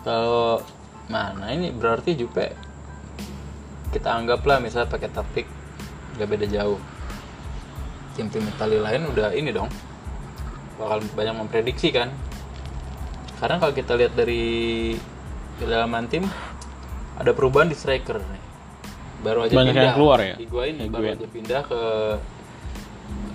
Kalau 0.00 0.64
mana 1.10 1.50
ini 1.52 1.74
berarti 1.74 2.16
Jupe 2.16 2.54
kita 3.90 4.06
anggaplah 4.14 4.62
misalnya 4.62 4.86
pakai 4.86 5.10
taktik 5.10 5.46
nggak 6.16 6.28
beda 6.28 6.46
jauh. 6.46 6.78
Tim-tim 8.14 8.42
Italia 8.46 8.80
lain 8.84 9.06
udah 9.10 9.32
ini 9.32 9.50
dong 9.50 9.70
bakal 10.76 11.04
banyak 11.14 11.34
memprediksi 11.36 11.92
kan. 11.92 12.08
Karena 13.40 13.56
kalau 13.56 13.72
kita 13.72 13.96
lihat 13.96 14.12
dari 14.16 14.92
kedalaman 15.56 16.04
tim 16.08 16.24
ada 17.16 17.30
perubahan 17.32 17.68
di 17.68 17.76
striker 17.76 18.16
nih. 18.16 18.42
Baru 19.20 19.44
aja 19.44 19.52
Banyak 19.52 19.72
pindah. 19.76 19.84
yang 19.84 19.96
keluar 19.96 20.18
ya? 20.24 20.34
Higuain 20.40 20.74
baru 20.76 20.84
Higuain. 20.88 21.16
aja 21.20 21.26
pindah 21.28 21.60
ke 21.68 21.80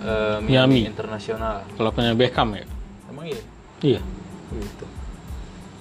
eh, 0.04 0.38
Miami. 0.42 0.82
Miami. 0.84 0.92
Internasional. 0.92 1.64
Kalau 1.76 1.90
punya 1.94 2.12
Beckham 2.12 2.52
ya? 2.56 2.66
Emang 3.08 3.26
iya? 3.28 3.42
Iya. 3.82 4.02
Gitu. 4.52 4.86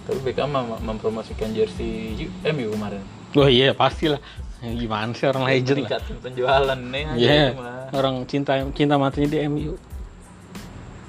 Tapi 0.05 0.19
Beckham 0.23 0.51
mem- 0.53 0.83
mempromosikan 0.85 1.51
jersey 1.51 2.29
MU 2.45 2.69
kemarin. 2.75 3.03
Oh 3.35 3.49
iya 3.49 3.75
pastilah. 3.75 4.23
Ya, 4.65 4.73
gimana 4.73 5.13
sih 5.13 5.29
orang 5.29 5.45
legend 5.45 5.85
lah? 5.85 6.01
penjualan 6.25 6.79
nih 6.79 7.05
Iya, 7.21 7.53
mah. 7.53 7.93
orang 7.93 8.25
cinta 8.25 8.57
cinta 8.73 8.97
matinya 8.97 9.29
di 9.29 9.39
MU. 9.45 9.77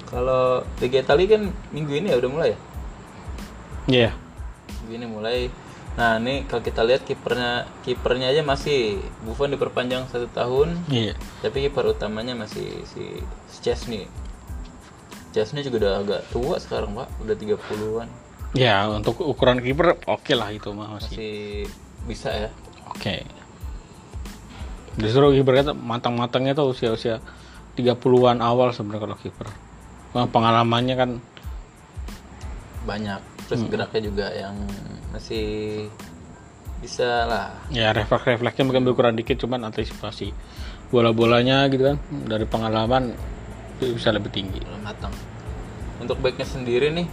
kalau 0.06 0.62
Liga 0.78 1.02
Italia 1.02 1.26
kan 1.34 1.42
minggu 1.74 1.92
ini 1.98 2.14
ya 2.14 2.16
udah 2.20 2.30
mulai 2.30 2.48
ya? 2.52 2.58
Iya. 3.86 4.10
minggu 4.84 4.92
ini 4.92 5.06
mulai 5.08 5.36
nah 5.96 6.16
ini 6.16 6.44
kalau 6.44 6.60
kita 6.60 6.84
lihat 6.84 7.02
kipernya 7.02 7.64
kipernya 7.80 8.28
aja 8.28 8.40
masih 8.40 9.00
Buffon 9.24 9.48
diperpanjang 9.48 10.04
satu 10.06 10.28
tahun 10.28 10.76
Iya. 10.86 11.16
tapi 11.40 11.64
kiper 11.64 11.88
utamanya 11.88 12.36
masih 12.36 12.68
si 12.84 13.24
Chesney 13.58 14.04
Chesney 15.32 15.60
juga 15.60 15.76
udah 15.80 15.92
agak 15.98 16.20
tua 16.28 16.56
sekarang 16.56 16.92
pak 16.94 17.08
udah 17.18 17.34
30-an 17.34 18.08
Ya, 18.52 18.88
untuk 18.88 19.20
ukuran 19.20 19.60
kiper 19.60 20.00
oke 20.06 20.32
lah 20.32 20.48
itu 20.48 20.72
mah 20.72 20.96
masih. 20.96 21.12
masih 21.12 21.36
bisa 22.04 22.28
ya 22.30 22.48
Oke. 22.86 23.28
Justru 24.96 25.28
kipernya 25.34 25.72
tuh 25.72 25.76
matang-matangnya 25.76 26.56
tuh 26.56 26.72
usia-usia 26.72 27.20
30-an 27.76 28.40
awal 28.40 28.72
sebenarnya 28.72 29.02
kalau 29.04 29.16
kiper. 29.18 29.48
Pengalamannya 30.14 30.94
kan 30.96 31.10
banyak 32.86 33.20
terus 33.46 33.62
geraknya 33.70 34.00
juga 34.02 34.26
yang 34.34 34.54
masih 35.14 35.46
bisa 36.82 37.24
lah. 37.24 37.50
Ya 37.72 37.90
refleks-refleksnya 37.96 38.64
mungkin 38.68 38.84
berkurang 38.84 39.16
dikit 39.16 39.40
cuman 39.40 39.64
antisipasi 39.66 40.34
bola-bolanya 40.92 41.66
gitu 41.72 41.94
kan 41.94 41.96
dari 42.28 42.46
pengalaman 42.46 43.16
itu 43.78 43.96
bisa 43.96 44.12
lebih 44.12 44.30
tinggi. 44.30 44.60
belum 44.62 44.82
matang. 44.84 45.12
Untuk 45.98 46.20
backnya 46.20 46.44
sendiri 46.44 46.92
nih 46.92 47.06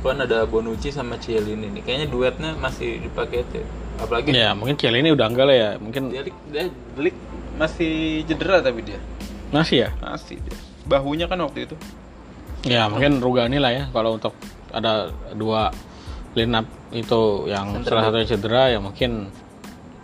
kan 0.00 0.16
ada 0.16 0.48
Bonucci 0.48 0.88
sama 0.88 1.20
Cielini 1.20 1.68
nih. 1.74 1.82
Kayaknya 1.84 2.06
duetnya 2.08 2.50
masih 2.56 3.04
dipakai 3.04 3.44
tuh 3.52 3.66
apalagi 4.00 4.32
Ya, 4.32 4.56
mungkin 4.56 4.80
Ciel 4.80 4.96
ini 4.96 5.12
udah 5.12 5.26
enggak 5.28 5.46
lah 5.50 5.56
ya. 5.56 5.70
Mungkin 5.76 6.08
dia, 6.08 6.22
dia 6.48 6.64
Delik 6.96 7.16
masih 7.60 8.24
cedera 8.24 8.64
tapi 8.64 8.80
dia. 8.80 8.96
Masih 9.52 9.84
ya. 9.84 9.90
masih 10.00 10.40
dia. 10.40 10.56
Bahunya 10.88 11.28
kan 11.28 11.38
waktu 11.44 11.68
itu 11.68 11.76
Ya, 12.60 12.86
mungkin 12.92 13.24
Rugani 13.24 13.56
lah 13.56 13.72
ya 13.72 13.84
kalau 13.88 14.20
untuk 14.20 14.36
ada 14.70 15.08
dua 15.32 15.72
line 16.36 16.52
up 16.54 16.66
itu 16.92 17.48
yang 17.48 17.80
salah 17.82 18.06
satunya 18.06 18.26
cedera 18.28 18.68
ya 18.68 18.78
mungkin 18.78 19.32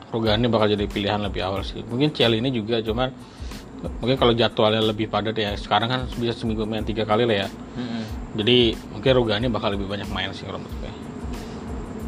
Rugani 0.08 0.48
bakal 0.48 0.72
jadi 0.72 0.86
pilihan 0.88 1.20
lebih 1.20 1.44
awal 1.44 1.60
sih. 1.60 1.84
Mungkin 1.84 2.14
Ciel 2.16 2.38
ini 2.38 2.48
juga 2.48 2.80
cuman 2.80 3.12
mungkin 4.00 4.16
kalau 4.16 4.32
jadwalnya 4.32 4.80
lebih 4.80 5.06
padat 5.06 5.36
ya 5.36 5.52
sekarang 5.54 5.88
kan 5.92 6.00
bisa 6.16 6.32
seminggu 6.32 6.64
main 6.64 6.82
tiga 6.82 7.04
kali 7.04 7.28
lah 7.28 7.44
ya. 7.44 7.48
Jadi 8.36 8.72
mungkin 8.88 9.10
Rugani 9.12 9.46
bakal 9.52 9.76
lebih 9.76 9.84
banyak 9.86 10.08
main 10.08 10.32
sih 10.32 10.48
kalau 10.48 10.62
menurut 10.62 10.80
gue. 10.80 10.92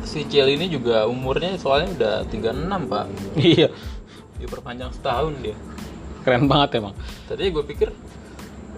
si 0.08 0.24
Cielini 0.24 0.72
juga 0.72 1.04
umurnya 1.04 1.60
soalnya 1.60 1.92
udah 1.92 2.14
36 2.32 2.88
pak 2.88 3.04
Iya, 3.52 3.68
diperpanjang 4.40 4.88
setahun 4.96 5.36
dia 5.44 5.52
keren 6.24 6.48
banget 6.48 6.80
emang. 6.80 6.96
tadi 7.28 7.52
gue 7.52 7.60
pikir 7.60 7.92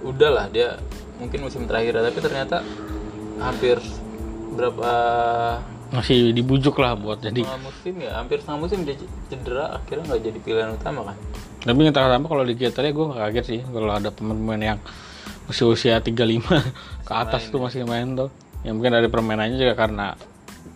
udahlah 0.02 0.50
dia 0.50 0.74
mungkin 1.20 1.40
musim 1.44 1.68
terakhir 1.68 1.94
tapi 1.94 2.18
ternyata 2.18 2.56
hampir 3.38 3.76
berapa 4.50 4.90
Masih 5.90 6.30
dibujuk 6.30 6.78
lah 6.78 6.94
buat 6.94 7.18
jadi. 7.18 7.42
musim 7.58 7.98
ya 7.98 8.14
hampir 8.16 8.38
setengah 8.38 8.60
musim 8.62 8.86
dia 8.86 8.94
cedera 9.26 9.74
akhirnya 9.74 10.06
nggak 10.06 10.22
jadi 10.22 10.38
pilihan 10.38 10.70
utama 10.72 11.12
kan 11.12 11.16
Tapi 11.60 11.76
entah 11.84 12.08
kenapa 12.08 12.24
kalau 12.24 12.40
di 12.40 12.54
Italia 12.56 12.88
gue 12.88 13.04
gak 13.04 13.20
kaget 13.20 13.44
sih 13.44 13.60
kalau 13.60 13.92
ada 13.92 14.08
pemain-pemain 14.08 14.62
yang 14.74 14.78
usia-usia 15.44 16.00
35 16.00 16.40
ke 17.08 17.12
atas 17.12 17.52
tuh 17.52 17.60
masih 17.60 17.84
main 17.84 18.16
tuh. 18.16 18.30
Yang 18.62 18.74
mungkin 18.80 18.92
dari 18.96 19.08
permainannya 19.12 19.60
juga 19.60 19.76
karena 19.76 20.16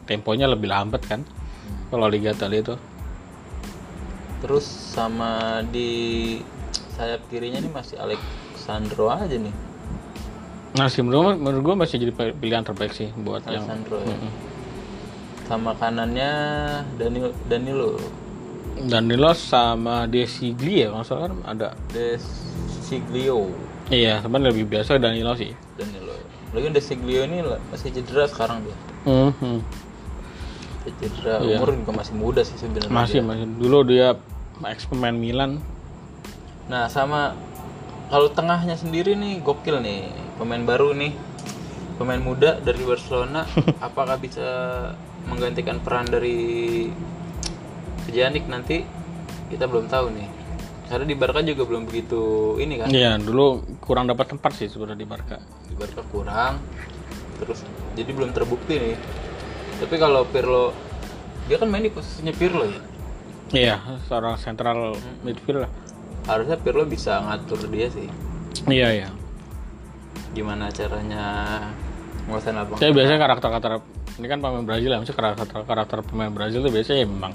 temponya 0.04 0.44
lebih 0.44 0.68
lambat 0.68 1.00
kan. 1.08 1.24
Kalau 1.88 2.04
Liga 2.04 2.32
Italia 2.32 2.60
itu. 2.60 2.76
terus 4.40 4.68
sama 4.68 5.64
di 5.64 6.36
sayap 6.92 7.24
kirinya 7.32 7.64
nih 7.64 7.72
masih 7.72 7.96
Alexandro 7.96 9.08
aja 9.08 9.40
nih 9.40 9.54
Nah 10.74 10.90
sih 10.90 11.06
menurut, 11.06 11.38
menurut 11.38 11.62
gue 11.62 11.76
masih 11.86 11.96
jadi 12.02 12.12
pilihan 12.34 12.66
terbaik 12.66 12.90
sih 12.90 13.06
buat 13.22 13.46
yang 13.46 13.62
Alexandro 13.62 14.02
ya. 14.02 14.16
sama 15.46 15.70
kanannya 15.78 16.32
Danilo 16.98 17.30
Danilo 17.46 17.90
Danilo 18.90 19.30
sama 19.38 20.10
Desigli 20.10 20.82
ya 20.82 20.90
salah 21.06 21.30
kan 21.30 21.38
ada. 21.46 21.68
Desiglio 21.94 23.54
Iya, 23.92 24.24
sebenarnya 24.24 24.50
lebih 24.50 24.64
biasa 24.66 24.96
Danilo 24.98 25.36
sih. 25.38 25.54
Danilo 25.78 26.16
lagi 26.54 26.70
Desiglio 26.70 27.22
ini 27.26 27.42
masih 27.70 27.90
cedera 27.94 28.26
sekarang 28.30 28.62
dia 28.66 28.76
Mhm. 29.04 29.56
Dia 30.84 30.92
cedera 30.98 31.34
umur 31.38 31.70
juga 31.70 31.92
masih 32.02 32.14
muda 32.18 32.40
sih 32.42 32.58
sebenarnya 32.58 32.90
Masih 32.90 33.20
masih 33.22 33.46
dulu 33.58 33.86
dia 33.86 34.18
pemain 34.90 35.14
Milan. 35.14 35.62
Nah 36.66 36.88
sama 36.90 37.34
kalau 38.10 38.28
tengahnya 38.32 38.76
sendiri 38.76 39.16
nih 39.16 39.40
gokil 39.40 39.80
nih. 39.80 40.10
Pemain 40.36 40.62
baru 40.62 40.92
nih. 40.92 41.12
Pemain 41.96 42.20
muda 42.20 42.58
dari 42.60 42.82
Barcelona. 42.82 43.46
Apakah 43.86 44.18
bisa 44.18 44.46
menggantikan 45.30 45.80
peran 45.80 46.08
dari 46.10 46.90
Pjanic 48.04 48.44
nanti? 48.50 48.84
Kita 49.48 49.64
belum 49.70 49.88
tahu 49.88 50.06
nih. 50.12 50.28
Karena 50.84 51.04
di 51.08 51.16
Barca 51.16 51.40
juga 51.40 51.64
belum 51.64 51.88
begitu 51.88 52.54
ini 52.60 52.76
kan. 52.76 52.92
Iya, 52.92 53.16
dulu 53.16 53.64
kurang 53.80 54.04
dapat 54.04 54.36
tempat 54.36 54.52
sih 54.52 54.68
sebenarnya 54.68 55.00
di 55.00 55.08
Barca. 55.08 55.36
di 55.64 55.74
Barca 55.74 56.04
kurang. 56.12 56.60
Terus 57.40 57.64
jadi 57.96 58.10
belum 58.12 58.36
terbukti 58.36 58.76
nih. 58.76 58.96
Tapi 59.80 59.96
kalau 59.96 60.28
Pirlo 60.28 60.76
dia 61.48 61.56
kan 61.56 61.68
main 61.72 61.84
di 61.84 61.92
posisinya 61.92 62.32
Pirlo 62.36 62.68
ya? 62.68 62.80
Iya, 63.54 63.76
seorang 64.08 64.36
central 64.40 64.96
midfield 65.24 65.64
lah. 65.64 65.72
Harusnya 66.24 66.56
Pirlo 66.56 66.84
bisa 66.88 67.20
ngatur 67.20 67.68
dia 67.68 67.88
sih 67.92 68.08
Iya, 68.64 68.88
iya. 68.90 69.08
gimana 70.32 70.72
caranya 70.72 71.24
nguasain 72.26 72.56
lapangan 72.56 72.80
Saya 72.80 72.90
biasanya 72.96 73.20
karakter-karakter 73.20 73.72
ini 74.14 74.26
kan 74.30 74.38
pemain 74.38 74.62
Brazil 74.62 74.90
ya, 74.94 74.98
maksudnya 75.02 75.18
karakter 75.20 75.46
karakter 75.66 75.98
pemain 76.06 76.30
Brazil 76.30 76.62
itu 76.62 76.70
biasanya 76.70 77.02
ya 77.02 77.08
memang 77.10 77.32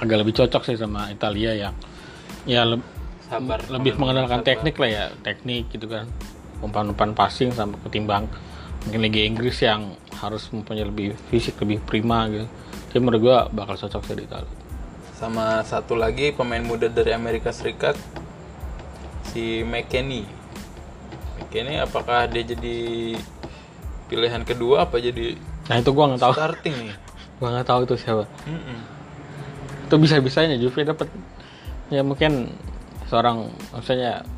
agak 0.00 0.16
lebih 0.24 0.34
cocok 0.34 0.62
sih 0.64 0.76
sama 0.80 1.12
Italia 1.12 1.52
yang 1.54 1.74
ya 2.48 2.64
le- 2.64 2.82
sabar 3.28 3.60
lebih 3.68 3.96
mengandalkan 4.00 4.40
teknik 4.42 4.76
lah 4.80 4.90
ya, 4.90 5.04
teknik 5.22 5.68
gitu 5.72 5.86
kan. 5.88 6.08
Umpan-umpan 6.64 7.12
passing 7.12 7.52
sama 7.52 7.76
ketimbang 7.84 8.26
mungkin 8.84 9.00
Liga 9.00 9.20
Inggris 9.24 9.60
yang 9.60 9.92
harus 10.20 10.48
mempunyai 10.52 10.88
lebih 10.88 11.12
fisik 11.28 11.60
lebih 11.60 11.84
prima 11.84 12.28
gitu. 12.32 12.48
Jadi 12.92 12.98
menurut 13.00 13.20
gua 13.20 13.38
bakal 13.52 13.76
cocok 13.76 14.02
sih 14.08 14.16
di 14.16 14.24
Italia. 14.24 14.50
Sama 15.24 15.64
satu 15.64 15.96
lagi 15.96 16.36
pemain 16.36 16.60
muda 16.60 16.84
dari 16.92 17.16
Amerika 17.16 17.48
Serikat 17.48 17.96
si 19.32 19.64
McKennie 19.64 20.28
McKennie 21.40 21.80
apakah 21.80 22.28
dia 22.28 22.44
jadi 22.44 23.16
pilihan 24.12 24.44
kedua 24.44 24.84
apa 24.84 25.00
jadi 25.00 25.40
Nah 25.64 25.80
itu 25.80 25.90
gua 25.96 26.12
nggak 26.12 26.20
tahu. 26.20 26.32
starting 26.36 26.74
nih 26.76 26.92
Gua 27.40 27.48
nggak 27.56 27.66
tahu 27.66 27.80
itu 27.88 27.96
siapa. 27.98 28.28
Mm-mm. 28.44 28.78
Itu 29.88 29.96
bisa 29.96 30.20
bisanya 30.20 30.60
Juve 30.60 30.84
dapat 30.84 31.08
ya 31.88 32.04
mungkin 32.04 32.52
seorang 33.08 33.48
maksudnya 33.72 34.28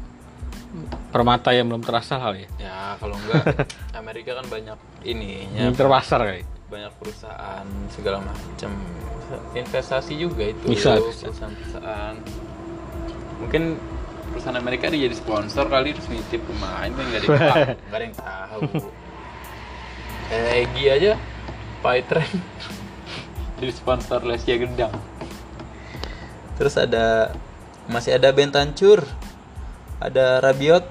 permata 1.11 1.51
yang 1.51 1.67
belum 1.67 1.83
terasa 1.83 2.19
kali 2.19 2.47
ya. 2.47 2.49
ya 2.63 2.79
kalau 3.03 3.19
enggak 3.19 3.43
Amerika 4.01 4.39
kan 4.39 4.47
banyak 4.47 4.79
ininya 5.03 5.67
Yang 5.67 5.75
terpasar 5.83 6.21
kali. 6.23 6.43
Banyak 6.67 6.93
perusahaan 6.99 7.67
segala 7.95 8.19
macam 8.23 8.71
investasi 9.55 10.19
juga 10.19 10.51
itu 10.51 10.67
Bisa, 10.71 10.99
perusahaan-perusahaan. 10.99 12.15
Mungkin 13.43 13.63
perusahaan 14.35 14.59
Amerika 14.59 14.91
dia 14.91 15.07
jadi 15.07 15.17
sponsor 15.17 15.71
kali 15.71 15.95
terus 15.95 16.11
nitip 16.11 16.43
pemain 16.47 16.91
nggak 16.91 17.23
ada 17.23 17.27
yang 17.27 17.39
tahu. 17.39 17.65
Nggak 17.87 17.99
ada 17.99 18.05
yang 18.05 18.17
tahu. 18.19 18.61
Eh 20.27 20.67
Egi 20.67 20.85
aja 20.91 21.13
Paitreng 21.87 22.27
jadi 23.63 23.73
sponsor 23.73 24.27
Lesia 24.27 24.59
Gedang 24.59 24.93
terus 26.57 26.75
ada 26.81 27.37
masih 27.87 28.17
ada 28.17 28.33
Bentancur 28.33 29.05
ada 30.01 30.41
Rabiot 30.41 30.85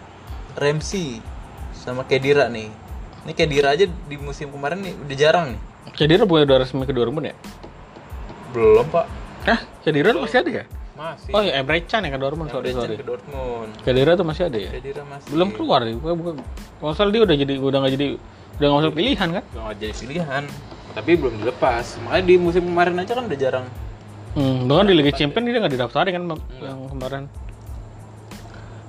Ramsey 0.55 1.19
sama 1.75 2.05
Kedira 2.05 2.47
nih 2.47 2.69
ini 3.25 3.33
Kedira 3.33 3.73
aja 3.73 3.85
di 3.85 4.15
musim 4.15 4.49
kemarin 4.49 4.79
nih 4.79 4.93
udah 4.95 5.15
jarang 5.15 5.45
nih 5.51 5.61
Kedira 5.91 6.23
bukan 6.23 6.45
udah 6.45 6.57
resmi 6.59 6.83
ke 6.83 6.93
Dortmund 6.93 7.27
ya? 7.27 7.35
belum 8.51 8.85
pak 8.87 9.05
Hah? 9.45 9.59
Kedira 9.81 10.09
tuh 10.09 10.21
masih 10.21 10.39
ada 10.41 10.51
ya? 10.51 10.65
masih 10.95 11.29
Oh 11.29 11.41
iya, 11.41 11.59
Emre 11.59 11.83
Can 11.83 12.01
ya 12.01 12.09
ke 12.09 12.17
Dortmund, 12.17 12.49
sorry, 12.49 12.71
sorry. 12.71 12.95
ke 12.95 13.03
Dortmund 13.03 13.69
Kedira 13.81 14.13
tuh 14.13 14.23
masih 14.23 14.47
ada 14.47 14.57
ya? 14.57 14.71
Kedira 14.71 15.03
masih 15.03 15.27
Belum 15.27 15.49
keluar 15.51 15.83
ya? 15.83 15.93
Bukan, 15.93 16.15
bukan. 16.15 16.33
Kalau 16.79 16.93
salah 16.93 17.11
dia 17.11 17.21
udah 17.21 17.35
jadi 17.35 17.53
udah 17.59 17.77
nggak 17.81 17.93
jadi 17.93 18.07
udah 18.55 18.65
nggak 18.65 18.79
masuk 18.79 18.93
pilihan 18.93 19.29
kan? 19.33 19.43
nggak 19.45 19.75
jadi 19.77 19.93
pilihan 19.93 20.43
tapi 20.95 21.11
belum 21.19 21.43
dilepas 21.43 21.99
makanya 21.99 22.23
di 22.23 22.35
musim 22.39 22.63
kemarin 22.63 22.95
aja 22.95 23.11
kan 23.11 23.25
udah 23.27 23.35
jarang 23.35 23.67
Hmm, 24.31 24.63
bahkan 24.65 24.87
di 24.87 24.95
Liga 24.95 25.11
Champions 25.11 25.43
dia 25.45 25.59
nggak 25.59 25.75
didaftarin 25.75 26.11
kan 26.13 26.23
yang 26.59 26.79
kemarin. 26.87 27.23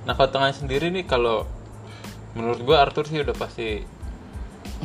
nah 0.03 0.11
kalau 0.11 0.27
tengah 0.27 0.51
sendiri 0.51 0.87
nih 0.87 1.03
kalau 1.03 1.43
menurut 2.31 2.63
gua 2.63 2.83
Arthur 2.83 3.03
sih 3.03 3.19
udah 3.19 3.31
pasti 3.31 3.83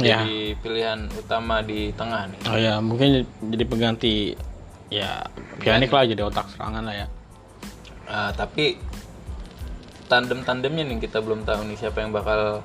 Ya. 0.00 0.24
jadi 0.24 0.56
pilihan 0.64 1.12
utama 1.12 1.60
di 1.60 1.92
tengah 1.92 2.24
nih. 2.32 2.40
Oh 2.48 2.56
ya, 2.56 2.80
mungkin 2.80 3.28
jadi 3.52 3.64
pengganti 3.68 4.14
ya 4.88 5.24
Pjanic 5.60 5.92
lah 5.92 6.04
jadi 6.08 6.22
otak 6.24 6.48
serangan 6.52 6.84
lah 6.84 6.96
ya. 6.96 7.06
Ah, 8.08 8.30
tapi 8.32 8.76
tandem-tandemnya 10.08 10.84
nih 10.84 10.98
kita 11.00 11.24
belum 11.24 11.48
tahu 11.48 11.64
nih 11.72 11.76
siapa 11.80 12.04
yang 12.04 12.12
bakal 12.12 12.60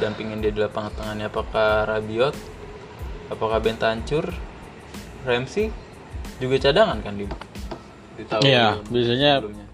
dampingin 0.00 0.44
dia 0.44 0.52
di 0.52 0.60
lapangan 0.60 0.92
tengahnya. 0.96 1.32
Apakah 1.32 1.88
Rabiot? 1.88 2.36
Apakah 3.32 3.60
Bentancur? 3.64 4.28
Ramsey? 5.24 5.72
Juga 6.40 6.56
cadangan 6.60 7.00
kan 7.04 7.16
di 7.16 7.24
di 8.16 8.24
tahun 8.28 8.42
Iya, 8.44 8.66
biasanya 8.88 9.32
sebelumnya 9.40 9.66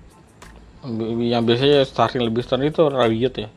yang 1.27 1.43
biasanya 1.43 1.83
starting 1.83 2.23
lebih 2.23 2.47
starting 2.47 2.71
itu 2.71 2.83
Rabiot 2.87 3.35
ya. 3.35 3.49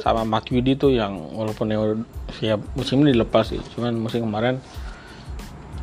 Sama 0.00 0.22
Matuidi 0.26 0.76
tuh 0.76 0.94
yang 0.94 1.16
walaupun 1.34 1.66
yang 1.70 2.04
siap 2.36 2.60
musim 2.74 3.02
ini 3.04 3.16
dilepas 3.16 3.50
sih, 3.50 3.60
cuman 3.76 3.96
musim 3.96 4.24
kemarin 4.24 4.60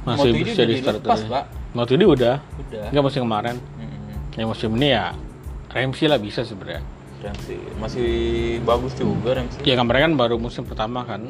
masih 0.08 0.32
bisa 0.40 0.64
di 0.64 0.80
start 0.80 1.04
dilepas, 1.04 1.20
aja. 1.24 1.30
Pak. 1.30 1.44
Matuidi 1.76 2.06
udah, 2.08 2.36
udah 2.40 2.86
enggak 2.90 3.04
musim 3.04 3.22
kemarin. 3.28 3.56
Mm-mm. 3.60 4.40
Yang 4.40 4.48
musim 4.56 4.70
ini 4.80 4.88
ya 4.96 5.12
Ramsey 5.74 6.06
lah 6.08 6.20
bisa 6.22 6.42
sebenarnya. 6.48 6.82
Ramsey 7.18 7.58
masih 7.82 8.10
bagus 8.62 8.94
juga 8.94 9.42
Ramsey 9.42 9.66
Ya 9.66 9.76
kemarin 9.76 10.12
kan 10.12 10.14
baru 10.16 10.36
musim 10.40 10.64
pertama 10.64 11.04
kan. 11.04 11.28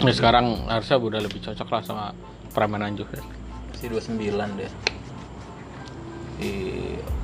Ya 0.00 0.12
sekarang 0.12 0.68
harusnya 0.68 0.96
udah 1.00 1.20
lebih 1.24 1.40
cocok 1.40 1.68
lah 1.72 1.82
sama 1.84 2.04
permainan 2.52 2.96
Juve. 2.96 3.20
masih 3.76 3.92
29 3.92 4.56
deh 4.56 4.72
di 6.36 6.52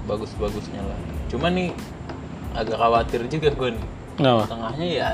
bagus-bagusnya 0.08 0.80
lah 0.84 0.98
cuma 1.28 1.48
nih 1.52 1.72
agak 2.52 2.76
khawatir 2.76 3.20
juga 3.28 3.48
gue 3.52 3.70
nih 3.74 3.86
Kenapa? 4.20 4.42
tengahnya 4.48 4.86
ya 4.86 5.08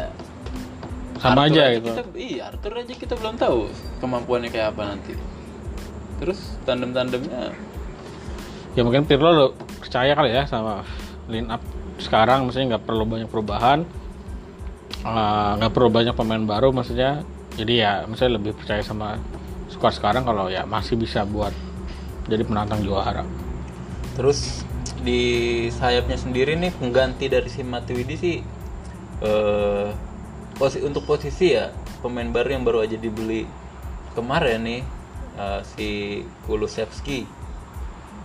Sama 1.18 1.46
Arthur 1.46 1.54
aja 1.58 1.62
gitu. 1.74 1.88
kita, 1.90 2.02
iya 2.14 2.42
Arthur 2.46 2.72
aja 2.78 2.92
kita 2.94 3.14
belum 3.18 3.34
tahu 3.38 3.58
kemampuannya 3.98 4.54
kayak 4.54 4.70
apa 4.70 4.82
nanti. 4.94 5.18
Terus 6.22 6.38
tandem-tandemnya? 6.62 7.50
Ya 8.78 8.86
mungkin 8.86 9.02
Pirlo 9.02 9.30
lo 9.34 9.46
percaya 9.82 10.14
kali 10.14 10.30
ya 10.30 10.46
sama 10.46 10.86
line 11.26 11.50
up 11.50 11.58
sekarang. 11.98 12.46
Maksudnya 12.46 12.78
nggak 12.78 12.86
perlu 12.86 13.02
banyak 13.02 13.26
perubahan. 13.26 13.82
Eh, 15.02 15.50
nggak 15.58 15.72
perlu 15.74 15.90
banyak 15.90 16.14
pemain 16.14 16.42
baru 16.46 16.70
maksudnya. 16.70 17.26
Jadi 17.58 17.82
ya 17.82 18.06
maksudnya 18.06 18.38
lebih 18.38 18.54
percaya 18.54 18.82
sama 18.86 19.18
squad 19.66 19.98
sekarang 19.98 20.22
kalau 20.22 20.46
ya 20.46 20.62
masih 20.70 20.94
bisa 20.94 21.26
buat 21.26 21.50
jadi 22.30 22.46
penantang 22.46 22.86
juara. 22.86 23.26
Terus 24.14 24.62
di 25.02 25.22
sayapnya 25.70 26.18
sendiri 26.18 26.58
nih 26.58 26.74
pengganti 26.74 27.30
dari 27.30 27.46
si 27.46 27.62
Matuidi 27.62 28.16
sih 28.18 28.36
eh 29.18 29.88
posi 30.58 30.82
untuk 30.82 31.06
posisi 31.06 31.54
ya 31.54 31.70
pemain 32.02 32.26
baru 32.30 32.48
yang 32.54 32.64
baru 32.66 32.82
aja 32.82 32.98
dibeli 32.98 33.46
kemarin 34.14 34.62
nih 34.66 34.80
eh, 35.38 35.60
si 35.62 35.88
Kulusevski. 36.46 37.26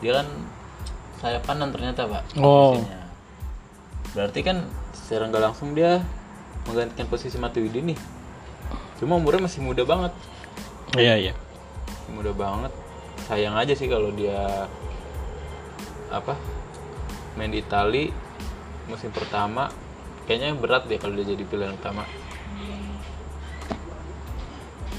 Dia 0.01 0.21
kan 0.21 0.27
sayap 1.21 1.45
kanan 1.47 1.71
ternyata 1.71 2.09
pak 2.09 2.23
Oh. 2.41 2.75
posisinya. 2.75 3.01
berarti 4.13 4.39
kan 4.45 4.57
secara 4.93 5.25
nggak 5.31 5.41
langsung 5.41 5.73
dia 5.73 6.03
menggantikan 6.69 7.07
posisi 7.09 7.37
Matuidi 7.41 7.81
nih. 7.81 7.97
Cuma 9.01 9.17
umurnya 9.17 9.45
masih 9.49 9.61
muda 9.65 9.85
banget. 9.85 10.13
Iya 10.97 11.15
iya. 11.17 11.33
Muda 12.13 12.29
banget. 12.33 12.69
Sayang 13.25 13.57
aja 13.57 13.73
sih 13.73 13.89
kalau 13.89 14.13
dia 14.13 14.67
apa 16.13 16.37
main 17.35 17.49
di 17.49 17.61
Itali 17.61 18.13
musim 18.85 19.09
pertama 19.09 19.71
kayaknya 20.27 20.55
berat 20.55 20.87
deh 20.87 20.99
kalau 20.99 21.15
dia 21.15 21.27
jadi 21.35 21.43
pilihan 21.43 21.75
utama. 21.75 22.03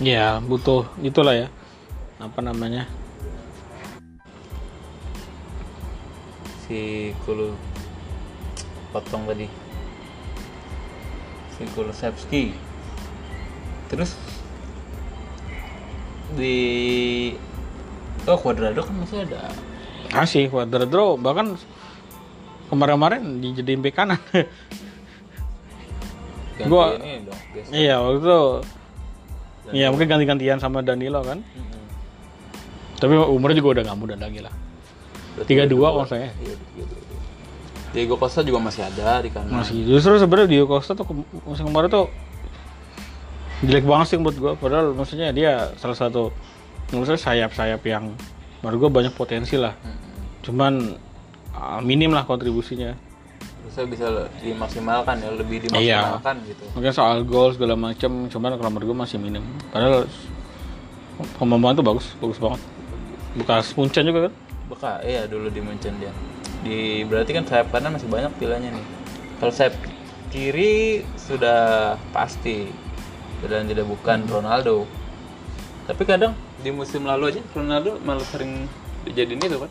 Ya 0.03 0.43
butuh 0.43 0.91
itulah 1.01 1.33
ya. 1.33 1.49
Apa 2.19 2.43
namanya? 2.43 2.91
Si 6.67 7.13
Kulu 7.23 7.55
potong 8.91 9.23
tadi. 9.31 9.47
Si 11.55 11.63
Kulusevski. 11.73 12.57
Terus 13.87 14.19
di 16.35 16.57
oh 18.27 18.39
Cuadrado 18.41 18.83
kan 18.83 18.95
masih 18.99 19.23
ada. 19.23 19.47
Kasih 20.11 20.51
Cuadrado. 20.51 21.15
Bahkan 21.15 21.55
kemarin-kemarin 22.75 23.23
dijadiin 23.41 23.81
bek 23.81 23.95
kanan. 23.95 24.21
Guys 26.59 27.71
iya 27.75 27.99
waktu 27.99 28.19
itu. 28.23 28.41
Iya 29.75 29.87
mungkin 29.91 30.07
ganti-gantian 30.07 30.59
sama 30.61 30.85
Danilo 30.85 31.25
kan. 31.25 31.41
Tapi 33.01 33.15
umurnya 33.17 33.59
juga 33.59 33.81
udah 33.81 33.83
nggak 33.91 33.99
muda 33.99 34.15
lagi 34.19 34.43
lah. 34.45 34.55
Tiga 35.47 35.67
dua 35.67 35.91
kalau 35.91 36.07
saya 36.07 36.31
Iya. 36.43 36.55
Diego 37.95 38.19
Costa 38.19 38.43
juga 38.43 38.59
masih 38.59 38.83
ada 38.83 39.23
di 39.23 39.31
kanan. 39.31 39.63
masih. 39.63 39.87
Justru 39.87 40.19
sebenarnya 40.19 40.51
Diego 40.51 40.67
Costa 40.67 40.99
tuh 40.99 41.07
musim 41.47 41.71
kemarin 41.71 41.87
tuh 41.91 42.11
jelek 43.63 43.87
banget 43.87 44.07
sih 44.15 44.19
menurut 44.19 44.37
gua. 44.39 44.53
Padahal 44.59 44.95
maksudnya 44.99 45.31
dia 45.31 45.71
salah 45.79 45.95
satu 45.95 46.35
menurut 46.91 47.07
saya 47.15 47.19
sayap-sayap 47.23 47.83
yang 47.87 48.11
menurut 48.63 48.79
gua 48.87 48.91
banyak 49.03 49.15
potensi 49.15 49.55
lah. 49.55 49.79
Cuman 50.43 50.99
ah, 51.55 51.79
minim 51.81 52.11
lah 52.11 52.23
kontribusinya 52.23 52.93
Bisa 53.65 53.81
bisa 53.89 54.07
dimaksimalkan 54.39 55.19
ya, 55.19 55.31
lebih 55.35 55.57
Iya. 55.73 55.99
dimaksimalkan 56.21 56.35
gitu. 56.47 56.65
mungkin 56.77 56.93
soal 56.93 57.25
gol 57.25 57.51
segala 57.51 57.75
macam 57.75 58.29
cuman 58.29 58.55
kalau 58.55 58.71
menurut 58.71 58.87
gua 58.91 58.99
masih 59.03 59.19
minim 59.19 59.43
padahal 59.73 60.05
pemain 61.35 61.73
tuh 61.73 61.83
bagus 61.83 62.07
bagus 62.19 62.39
banget 62.39 62.61
bekas 63.35 63.75
Munchen 63.75 64.05
juga 64.05 64.31
kan 64.31 64.35
Beka, 64.65 65.05
iya 65.05 65.29
dulu 65.29 65.53
di 65.53 65.61
Munchen 65.61 65.93
dia. 66.01 66.09
Di 66.65 67.05
berarti 67.05 67.37
kan 67.37 67.45
sayap 67.45 67.69
kanan 67.69 68.01
masih 68.01 68.09
banyak 68.09 68.33
pilihannya 68.41 68.73
nih. 68.73 68.87
Kalau 69.37 69.53
sayap 69.53 69.77
kiri 70.33 71.05
sudah 71.21 71.61
pasti 72.17 72.73
dan 73.45 73.69
tidak 73.69 73.85
bukan 73.85 74.25
Ronaldo. 74.25 74.89
Tapi 75.85 76.01
kadang 76.09 76.33
di 76.65 76.73
musim 76.73 77.05
lalu 77.05 77.37
aja 77.37 77.45
Ronaldo 77.53 78.01
malah 78.09 78.25
sering 78.25 78.65
dijadiin 79.05 79.37
itu 79.37 79.61
kan. 79.61 79.69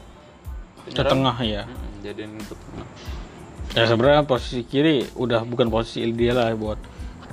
Ke 0.90 1.04
tengah 1.04 1.36
ya. 1.44 1.64
Jadiin 2.04 2.36
ke 2.40 2.56
tengah. 2.56 2.88
Ya 3.74 3.84
sebenarnya 3.90 4.24
posisi 4.28 4.62
kiri 4.68 5.08
udah 5.18 5.42
bukan 5.48 5.72
posisi 5.74 6.06
ideal 6.06 6.38
lah 6.38 6.54
buat 6.54 6.78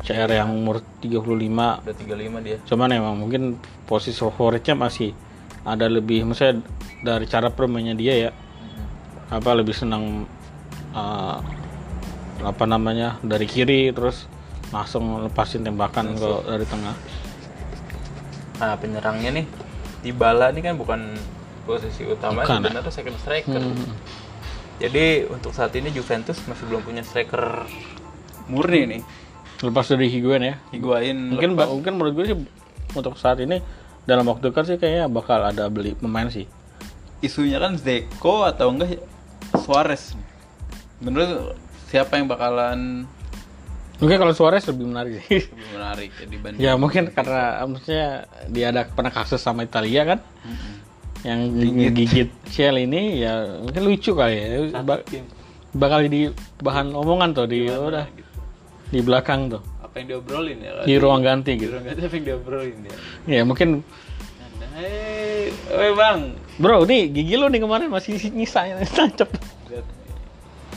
CR 0.00 0.32
yang 0.32 0.56
umur 0.56 0.80
35 1.04 1.20
Udah 1.28 1.76
35 1.84 2.40
dia. 2.40 2.56
cuman 2.64 2.88
emang 2.88 3.14
mungkin 3.20 3.60
posisi 3.84 4.16
favoritnya 4.16 4.72
masih 4.72 5.12
ada 5.60 5.92
lebih 5.92 6.24
maksudnya 6.24 6.64
dari 7.04 7.28
cara 7.28 7.52
permainnya 7.52 7.92
dia 7.92 8.28
ya. 8.28 8.30
Apa 9.28 9.52
lebih 9.52 9.76
senang 9.76 10.24
uh, 10.96 11.38
apa 12.40 12.64
namanya 12.64 13.20
dari 13.20 13.44
kiri 13.44 13.92
terus 13.92 14.24
langsung 14.72 15.20
lepasin 15.20 15.66
tembakan 15.66 16.16
ke 16.16 16.30
dari 16.48 16.64
tengah. 16.64 16.96
Nah, 18.60 18.76
penyerangnya 18.76 19.30
nih 19.40 19.46
Dybala 20.00 20.52
ini 20.52 20.60
kan 20.64 20.74
bukan 20.80 21.00
posisi 21.70 22.02
utama, 22.02 22.42
Bukan, 22.42 22.66
sebenarnya 22.66 22.90
second 22.90 23.18
striker. 23.22 23.62
Hmm. 23.62 23.94
Jadi 24.80 25.28
untuk 25.30 25.52
saat 25.54 25.70
ini 25.78 25.94
Juventus 25.94 26.40
masih 26.50 26.64
belum 26.66 26.82
punya 26.82 27.06
striker 27.06 27.68
murni 28.50 28.98
nih. 28.98 29.02
lepas 29.60 29.92
dari 29.92 30.08
Higuain 30.08 30.40
ya 30.40 30.56
Higuain 30.72 31.36
mungkin 31.36 31.52
mungkin 31.52 31.92
menurut 32.00 32.16
gue 32.16 32.26
sih 32.32 32.36
untuk 32.96 33.20
saat 33.20 33.44
ini 33.44 33.60
dalam 34.08 34.24
waktu 34.24 34.48
dekat 34.48 34.64
sih 34.72 34.76
kayaknya 34.80 35.04
bakal 35.12 35.36
ada 35.36 35.68
beli 35.68 35.92
pemain 35.92 36.32
sih 36.32 36.48
isunya 37.20 37.60
kan 37.60 37.76
Zeko 37.76 38.48
atau 38.48 38.72
enggak 38.72 39.04
Suarez. 39.60 40.16
Menurut 41.04 41.52
siapa 41.92 42.16
yang 42.16 42.24
bakalan 42.32 43.04
mungkin 44.00 44.16
kalau 44.16 44.32
Suarez 44.32 44.64
lebih 44.64 44.88
menarik 44.88 45.20
sih 45.28 45.44
lebih 45.52 45.68
menarik 45.76 46.10
ya 46.16 46.24
dibanding 46.24 46.60
ya 46.64 46.72
mungkin 46.80 47.12
karena 47.12 47.60
maksudnya 47.68 48.08
dia 48.48 48.72
ada 48.72 48.88
pernah 48.88 49.12
kasus 49.12 49.44
sama 49.44 49.60
Italia 49.60 50.16
kan 50.16 50.18
Mm-mm. 50.40 50.69
Yang 51.20 51.52
gigit 51.92 52.32
Shell 52.48 52.80
ini 52.80 53.20
ya 53.20 53.60
mungkin 53.60 53.82
lucu 53.84 54.16
kali 54.16 54.34
ya. 54.40 54.46
Ba- 54.80 55.04
bakal 55.76 56.08
jadi 56.08 56.34
bahan 56.64 56.96
omongan 56.96 57.36
tuh 57.36 57.46
di 57.46 57.68
udah 57.68 58.08
gitu. 58.10 58.30
di 58.90 59.00
belakang 59.04 59.52
tuh. 59.52 59.62
Apa 59.84 60.02
yang 60.02 60.16
diobrolin 60.16 60.58
ya? 60.64 60.82
di 60.82 60.94
ruang 60.96 61.20
ganti 61.22 61.54
Di 61.54 61.66
gitu. 61.66 61.76
Ruang 61.76 61.84
ganti 61.86 62.00
apa 62.08 62.14
yang 62.16 62.26
diobrolin 62.26 62.78
ya? 62.82 62.94
ya 63.28 63.42
mungkin 63.44 63.84
Hei, 64.80 65.92
bang, 65.92 66.32
bro 66.56 66.88
nih 66.88 67.12
gigi 67.12 67.36
lu 67.36 67.52
nih 67.52 67.60
kemarin 67.60 67.92
masih 67.92 68.16
nyisa 68.32 68.64
tancap. 68.96 69.28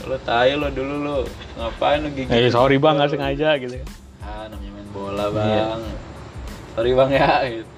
Lo 0.03 0.19
tayo 0.27 0.59
lo 0.59 0.67
dulu 0.73 0.95
lo 0.99 1.15
ngapain 1.55 2.03
lo 2.03 2.09
gigi 2.11 2.27
eh 2.27 2.51
sorry 2.51 2.81
bang 2.83 2.99
nggak 2.99 3.15
sengaja 3.15 3.55
gitu. 3.63 3.79
Ah 4.19 4.51
namanya 4.51 4.71
main 4.75 4.87
bola 4.91 5.25
bang. 5.31 5.79
Sorry 6.75 6.91
bang 6.91 7.09
ya. 7.15 7.27
Gitu. 7.47 7.71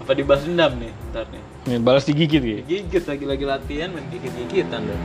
apa 0.00 0.10
dibahas 0.16 0.42
dendam 0.42 0.72
nih? 0.80 0.90
Ntar 1.12 1.28
nih 1.30 1.49
nih 1.68 1.76
balas 1.76 2.08
digigit 2.08 2.40
gitu 2.40 2.62
gigit 2.64 3.04
lagi 3.04 3.24
lagi 3.28 3.44
latihan 3.44 3.88
main 3.92 4.06
gigit 4.08 4.32
gigitan 4.46 4.84
dong. 4.88 5.02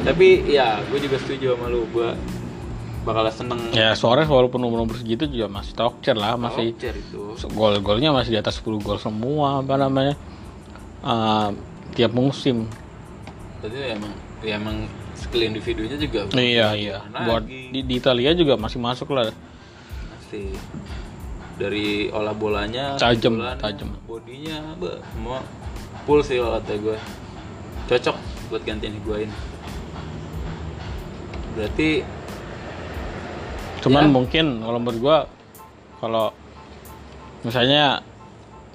Tapi 0.00 0.48
ya 0.48 0.80
gue 0.88 0.98
juga 0.98 1.16
setuju 1.20 1.54
sama 1.54 1.68
lu. 1.68 1.84
Gue 1.92 2.08
bakal 3.04 3.28
seneng. 3.32 3.60
Ya 3.72 3.92
Suarez 3.96 4.28
walaupun 4.28 4.60
umur 4.64 4.84
umur 4.84 4.96
segitu 4.96 5.28
juga 5.28 5.48
masih 5.48 5.72
tokcer 5.76 6.16
lah 6.16 6.36
masih 6.36 6.72
itu. 6.76 7.36
gol-golnya 7.52 8.12
masih 8.12 8.36
di 8.36 8.38
atas 8.40 8.60
10 8.60 8.80
gol 8.80 8.98
semua 9.00 9.60
apa 9.60 9.76
namanya. 9.76 10.16
Eh, 11.00 11.48
tiap 11.96 12.12
musim. 12.16 12.68
Jadi 13.60 13.96
emang 13.96 14.12
ya 14.40 14.56
emang 14.56 14.88
skill 15.16 15.52
individunya 15.52 16.00
juga 16.00 16.24
iya 16.40 16.72
iya. 16.72 16.98
Lagi. 17.12 17.24
buat 17.28 17.42
di, 17.44 17.80
di 17.84 17.94
Italia 18.00 18.32
juga 18.32 18.56
masih 18.56 18.80
masuk 18.80 19.12
lah. 19.12 19.28
Masih 20.16 20.56
dari 21.60 22.08
olah 22.08 22.32
bolanya 22.32 22.96
Tajam, 22.96 23.36
tajam. 23.60 23.92
bodinya 24.08 24.72
be, 24.80 24.96
semua 25.12 25.44
full 26.08 26.24
sih 26.24 26.40
kalau 26.40 26.56
kata 26.56 26.72
gue 26.80 26.96
cocok 27.92 28.16
buat 28.48 28.62
gantiin 28.64 28.96
Higuain 28.96 29.30
berarti 31.54 32.00
cuman 33.84 34.08
Ya. 34.08 34.12
mungkin 34.12 34.46
kalau 34.64 34.78
menurut 34.80 35.00
gua 35.00 35.18
kalau 36.00 36.26
misalnya 37.44 38.04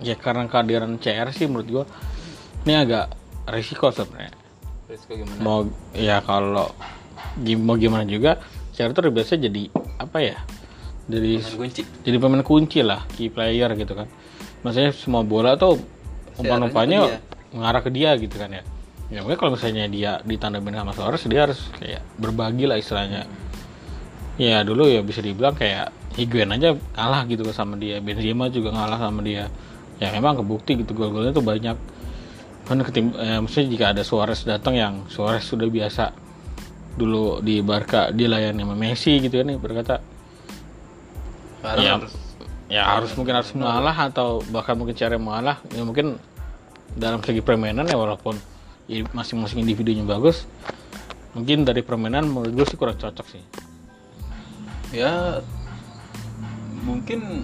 ya 0.02 0.16
karena 0.18 0.46
kehadiran 0.50 0.98
CR 0.98 1.30
sih 1.34 1.46
menurut 1.50 1.70
gua 1.70 1.86
ini 2.66 2.74
agak 2.74 3.14
risiko 3.54 3.94
sebenarnya. 3.94 4.34
Risiko 4.90 5.14
gimana? 5.14 5.38
Mau 5.38 5.70
ya 5.94 6.18
kalau 6.26 6.74
mau 7.62 7.78
gimana 7.78 8.02
juga 8.10 8.42
CR 8.74 8.90
itu 8.90 9.00
udah 9.06 9.14
biasa 9.14 9.38
jadi 9.38 9.70
apa 10.02 10.18
ya 10.20 10.38
dari 11.06 11.38
Main 11.38 11.70
kunci. 11.70 11.82
jadi 12.02 12.18
pemain 12.18 12.42
kunci 12.42 12.82
lah 12.82 13.06
key 13.14 13.30
player 13.30 13.70
gitu 13.78 13.94
kan. 13.94 14.10
Maksudnya 14.66 14.92
semua 14.94 15.22
bola 15.22 15.54
tuh 15.54 15.78
umpan-umpannya 16.42 17.22
mengarah 17.54 17.82
ke 17.86 17.94
dia 17.94 18.18
gitu 18.18 18.36
kan 18.36 18.50
ya. 18.50 18.64
Ya 19.14 19.22
mungkin 19.22 19.38
kalau 19.38 19.54
misalnya 19.54 19.86
dia 19.86 20.12
ditandamin 20.26 20.82
sama 20.82 20.92
Suarez 20.98 21.22
dia 21.30 21.46
harus 21.46 21.62
kayak 21.78 22.02
berbagi 22.18 22.66
lah 22.66 22.82
istilahnya. 22.82 23.30
Ya 24.42 24.66
dulu 24.66 24.90
ya 24.90 25.06
bisa 25.06 25.22
dibilang 25.22 25.56
kayak 25.56 25.94
Higuain 26.16 26.50
aja 26.50 26.74
kalah 26.96 27.28
gitu 27.30 27.46
sama 27.54 27.78
dia. 27.78 28.02
Benzema 28.02 28.50
juga 28.50 28.74
ngalah 28.74 28.98
sama 28.98 29.22
dia. 29.22 29.52
Ya 30.02 30.10
memang 30.10 30.42
kebukti 30.42 30.82
gitu 30.82 30.98
gol-golnya 30.98 31.32
tuh 31.32 31.46
banyak. 31.46 31.78
Kan 32.66 32.82
ketim 32.82 33.14
eh, 33.14 33.38
maksudnya 33.38 33.68
jika 33.70 33.86
ada 33.94 34.02
Suarez 34.02 34.42
datang 34.42 34.74
yang 34.74 34.94
Suarez 35.06 35.46
sudah 35.46 35.70
biasa 35.70 36.10
dulu 36.96 37.44
di 37.44 37.60
Barca 37.62 38.10
dilayani 38.10 38.64
sama 38.64 38.74
Messi 38.74 39.20
gitu 39.20 39.44
kan 39.44 39.52
nih 39.52 39.60
berkata 39.60 40.15
sekarang 41.66 41.82
ya, 41.82 41.94
harus 41.98 42.14
ya. 42.70 42.84
harus 42.86 43.12
mungkin 43.18 43.34
harus 43.42 43.52
mengalah 43.58 43.96
atau 44.14 44.46
bahkan 44.54 44.78
mungkin 44.78 44.94
cara 44.94 45.18
mengalah. 45.18 45.58
Ya 45.74 45.82
mungkin 45.82 46.22
dalam 46.94 47.20
segi 47.26 47.42
permainan 47.42 47.90
ya 47.90 47.98
walaupun 47.98 48.38
ya 48.86 49.02
masing-masing 49.12 49.66
individunya 49.66 50.06
bagus 50.06 50.46
mungkin 51.34 51.68
dari 51.68 51.82
permainan 51.82 52.30
menurut 52.30 52.54
gue 52.54 52.66
sih 52.70 52.78
kurang 52.78 52.96
cocok 53.02 53.28
sih. 53.28 53.44
Ya 54.94 55.42
mungkin 56.86 57.44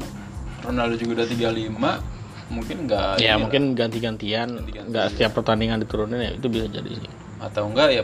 Ronaldo 0.62 0.96
juga 1.02 1.26
udah 1.26 1.28
35 1.28 2.54
mungkin 2.54 2.78
enggak 2.84 3.16
ya 3.24 3.40
mungkin 3.40 3.74
ganti-gantian 3.74 4.60
nggak 4.68 5.16
setiap 5.16 5.40
pertandingan 5.40 5.82
diturunin 5.82 6.20
ya 6.22 6.32
itu 6.38 6.48
bisa 6.48 6.70
jadi 6.70 6.92
sih. 6.94 7.12
Atau 7.42 7.68
enggak 7.68 7.90
ya 7.92 8.04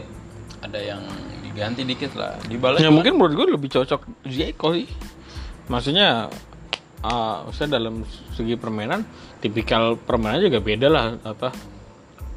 ada 0.65 0.79
yang 0.81 0.99
diganti 1.45 1.85
dikit 1.85 2.17
lah. 2.17 2.35
Dibalas 2.49 2.81
ya 2.81 2.91
mungkin 2.91 3.15
menurut 3.15 3.33
gue 3.37 3.47
lebih 3.55 3.69
cocok 3.71 4.27
Zico 4.27 4.75
sih 4.75 4.89
maksudnya 5.67 6.27
ah, 7.01 7.43
maksudnya 7.45 7.77
dalam 7.79 8.01
segi 8.33 8.55
permainan 8.55 9.03
tipikal 9.39 9.95
permainan 9.95 10.41
juga 10.41 10.59
beda 10.59 10.87
lah 10.87 11.05
apa 11.21 11.49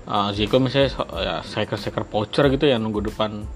ah, 0.07 0.29
Zico 0.35 0.59
misalnya 0.59 0.91
ya 1.19 1.35
striker-striker 1.43 2.05
poacher 2.05 2.51
gitu 2.51 2.67
yang 2.67 2.83
nunggu 2.83 3.11
depan 3.11 3.47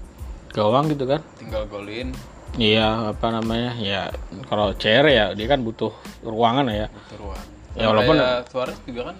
gawang 0.55 0.87
gitu 0.87 1.03
kan. 1.03 1.19
Tinggal 1.35 1.67
golin. 1.67 2.15
Iya 2.55 3.11
apa 3.11 3.27
namanya 3.27 3.75
ya 3.75 4.07
kalau 4.47 4.71
CR 4.71 5.03
ya 5.11 5.25
dia 5.35 5.47
kan 5.51 5.59
butuh 5.59 5.91
ruangan 6.23 6.71
ya. 6.71 6.87
Butuh 6.87 7.19
ruang 7.19 7.43
Ya, 7.75 7.91
walaupun- 7.91 8.15
Suarez 8.47 8.79
juga 8.87 9.11
kan 9.11 9.17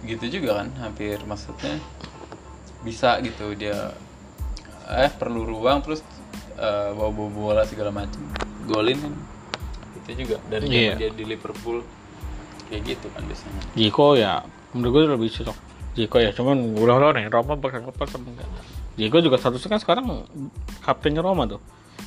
gitu 0.00 0.40
juga 0.40 0.64
kan 0.64 0.72
hampir 0.80 1.20
maksudnya 1.28 1.76
bisa 2.80 3.20
gitu 3.20 3.52
dia 3.52 3.92
eh 4.88 5.12
perlu 5.12 5.44
ruang 5.44 5.84
terus 5.84 6.00
eh, 6.56 6.88
bawa 6.96 7.12
bawa 7.12 7.28
bola 7.28 7.62
segala 7.68 7.92
macam 7.92 8.24
golin 8.64 8.96
kan 8.96 9.12
itu 10.10 10.26
juga. 10.26 10.36
Dari 10.46 10.66
zaman 10.66 10.82
Iya. 10.82 10.94
dia 10.98 11.10
di 11.10 11.24
Liverpool 11.24 11.78
kayak 12.66 12.82
gitu 12.84 13.06
kan 13.10 13.22
biasanya. 13.24 13.62
Zico 13.72 14.06
ya 14.14 14.42
menurut 14.70 14.90
gue 14.92 15.02
lebih 15.14 15.30
cocok. 15.32 15.56
Zico 15.94 16.16
ya 16.18 16.30
cuman 16.30 16.56
udah 16.74 16.96
lo 16.96 17.08
nih 17.10 17.26
Roma 17.26 17.54
bakal 17.54 17.82
lepas 17.84 18.10
apa 18.10 18.26
enggak? 18.26 18.48
Zico 18.94 19.16
juga 19.18 19.36
statusnya 19.36 19.70
kan 19.74 19.80
sekarang 19.80 20.06
kaptennya 20.80 21.20
Roma 21.20 21.46
tuh. 21.46 21.62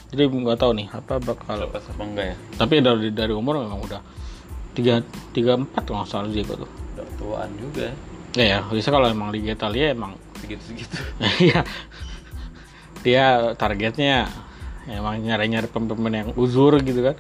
Jadi 0.10 0.24
nggak 0.26 0.58
tahu 0.58 0.72
nih 0.74 0.88
apa 0.90 1.18
bakal 1.20 1.56
lepas 1.60 1.84
apa 1.86 2.02
enggak 2.02 2.26
ya? 2.32 2.36
Tapi 2.56 2.74
dari 2.80 3.08
dari 3.10 3.34
umur 3.34 3.60
memang 3.60 3.82
udah 3.82 4.00
tiga 4.74 5.02
tiga 5.32 5.56
empat 5.56 5.84
kalau 5.84 6.04
salah 6.04 6.30
Zico 6.30 6.56
tuh. 6.56 6.70
Udah 6.96 7.08
tuaan 7.18 7.50
juga. 7.58 7.92
Ya 8.34 8.46
ya 8.48 8.60
bisa 8.66 8.90
kalau 8.90 9.06
emang 9.06 9.30
Liga 9.30 9.54
Italia 9.54 9.94
emang 9.94 10.18
segitu 10.42 10.64
segitu 10.66 10.98
Iya. 11.46 11.62
dia 13.04 13.26
targetnya 13.54 14.26
emang 14.88 15.20
nyari-nyari 15.20 15.68
pemain 15.68 16.24
yang 16.24 16.30
uzur 16.34 16.80
gitu 16.80 17.04
kan. 17.04 17.16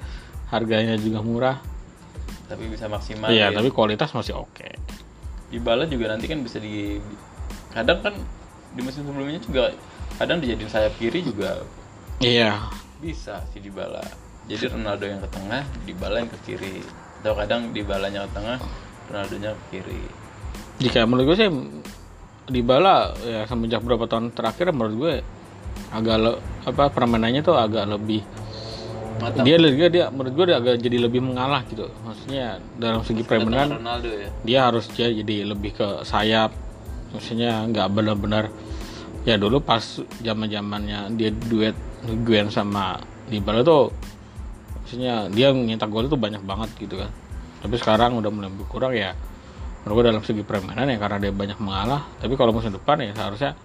Harganya 0.47 0.95
juga 0.95 1.19
murah. 1.19 1.57
tapi 2.43 2.67
bisa 2.67 2.85
maksimal 2.85 3.27
Iya, 3.27 3.49
ya. 3.49 3.55
tapi 3.55 3.69
kualitas 3.69 4.11
masih 4.11 4.37
oke. 4.37 4.67
Dybala 5.49 5.85
juga 5.85 6.05
nanti 6.07 6.25
kan 6.25 6.37
bisa 6.39 6.57
di 6.57 7.01
kadang 7.69 7.97
kan 7.99 8.13
di 8.71 8.81
musim 8.81 9.01
sebelumnya 9.03 9.37
juga 9.39 9.73
kadang 10.15 10.37
dijadiin 10.37 10.67
sayap 10.67 10.93
kiri 10.95 11.21
juga 11.21 11.65
Iya. 12.19 12.69
bisa 12.99 13.41
si 13.49 13.57
Dybala 13.57 14.01
jadi 14.43 14.69
Ronaldo 14.69 15.03
yang 15.03 15.17
ke 15.17 15.29
tengah 15.29 15.61
Dybala 15.83 16.15
yang 16.19 16.29
ke 16.29 16.39
kiri 16.43 16.85
atau 17.19 17.33
kadang 17.33 17.69
Dybalanya 17.69 18.27
ke 18.27 18.31
tengah 18.33 18.57
Ronaldo 19.07 19.35
nya 19.35 19.51
ke 19.55 19.63
kiri 19.71 20.03
Jika 20.77 21.05
menurut 21.05 21.33
gue 21.33 21.37
sih 21.39 21.49
Dybala 22.45 23.15
ya 23.19 23.41
semenjak 23.45 23.81
beberapa 23.81 24.05
tahun 24.05 24.29
terakhir 24.29 24.69
menurut 24.69 24.93
gue 24.95 25.13
agak 25.89 26.17
le- 26.17 26.41
apa 26.65 26.91
permainannya 26.91 27.39
tuh 27.39 27.55
agak 27.55 27.87
lebih 27.87 28.21
dia 29.43 29.55
dia 29.57 29.89
dia 29.89 30.05
menurut 30.09 30.33
gue 30.33 30.45
dia 30.51 30.57
agak 30.59 30.75
jadi 30.81 30.97
lebih 31.07 31.21
mengalah 31.23 31.61
gitu. 31.67 31.89
Maksudnya 32.03 32.61
dalam 32.77 33.01
segi 33.05 33.23
permainan 33.25 33.79
Ronaldo 33.79 34.09
ya? 34.09 34.29
dia 34.43 34.59
harus 34.69 34.85
dia 34.91 35.07
jadi 35.09 35.47
lebih 35.47 35.75
ke 35.77 35.87
sayap. 36.05 36.53
Maksudnya 37.13 37.65
nggak 37.69 37.87
benar-benar 37.93 38.49
ya 39.23 39.39
dulu 39.39 39.63
pas 39.63 39.81
zaman 40.19 40.51
zamannya 40.51 41.13
dia 41.15 41.31
duet 41.31 41.77
Gwen 42.03 42.51
sama 42.51 42.99
Dybala 43.31 43.63
tuh 43.63 43.87
maksudnya 44.83 45.31
dia 45.31 45.55
nyetak 45.55 45.87
gol 45.87 46.11
itu 46.11 46.19
banyak 46.19 46.43
banget 46.43 46.69
gitu 46.77 46.99
kan. 46.99 47.09
Tapi 47.63 47.75
sekarang 47.79 48.19
udah 48.19 48.29
mulai 48.29 48.51
berkurang 48.51 48.91
ya. 48.91 49.15
Menurut 49.83 49.95
gue 49.99 50.03
dalam 50.11 50.21
segi 50.23 50.43
permainan 50.43 50.91
ya 50.91 50.97
karena 50.99 51.17
dia 51.19 51.31
banyak 51.31 51.59
mengalah. 51.63 52.03
Tapi 52.19 52.33
kalau 52.35 52.51
musim 52.51 52.75
depan 52.75 52.99
ya 52.99 53.15
seharusnya 53.15 53.55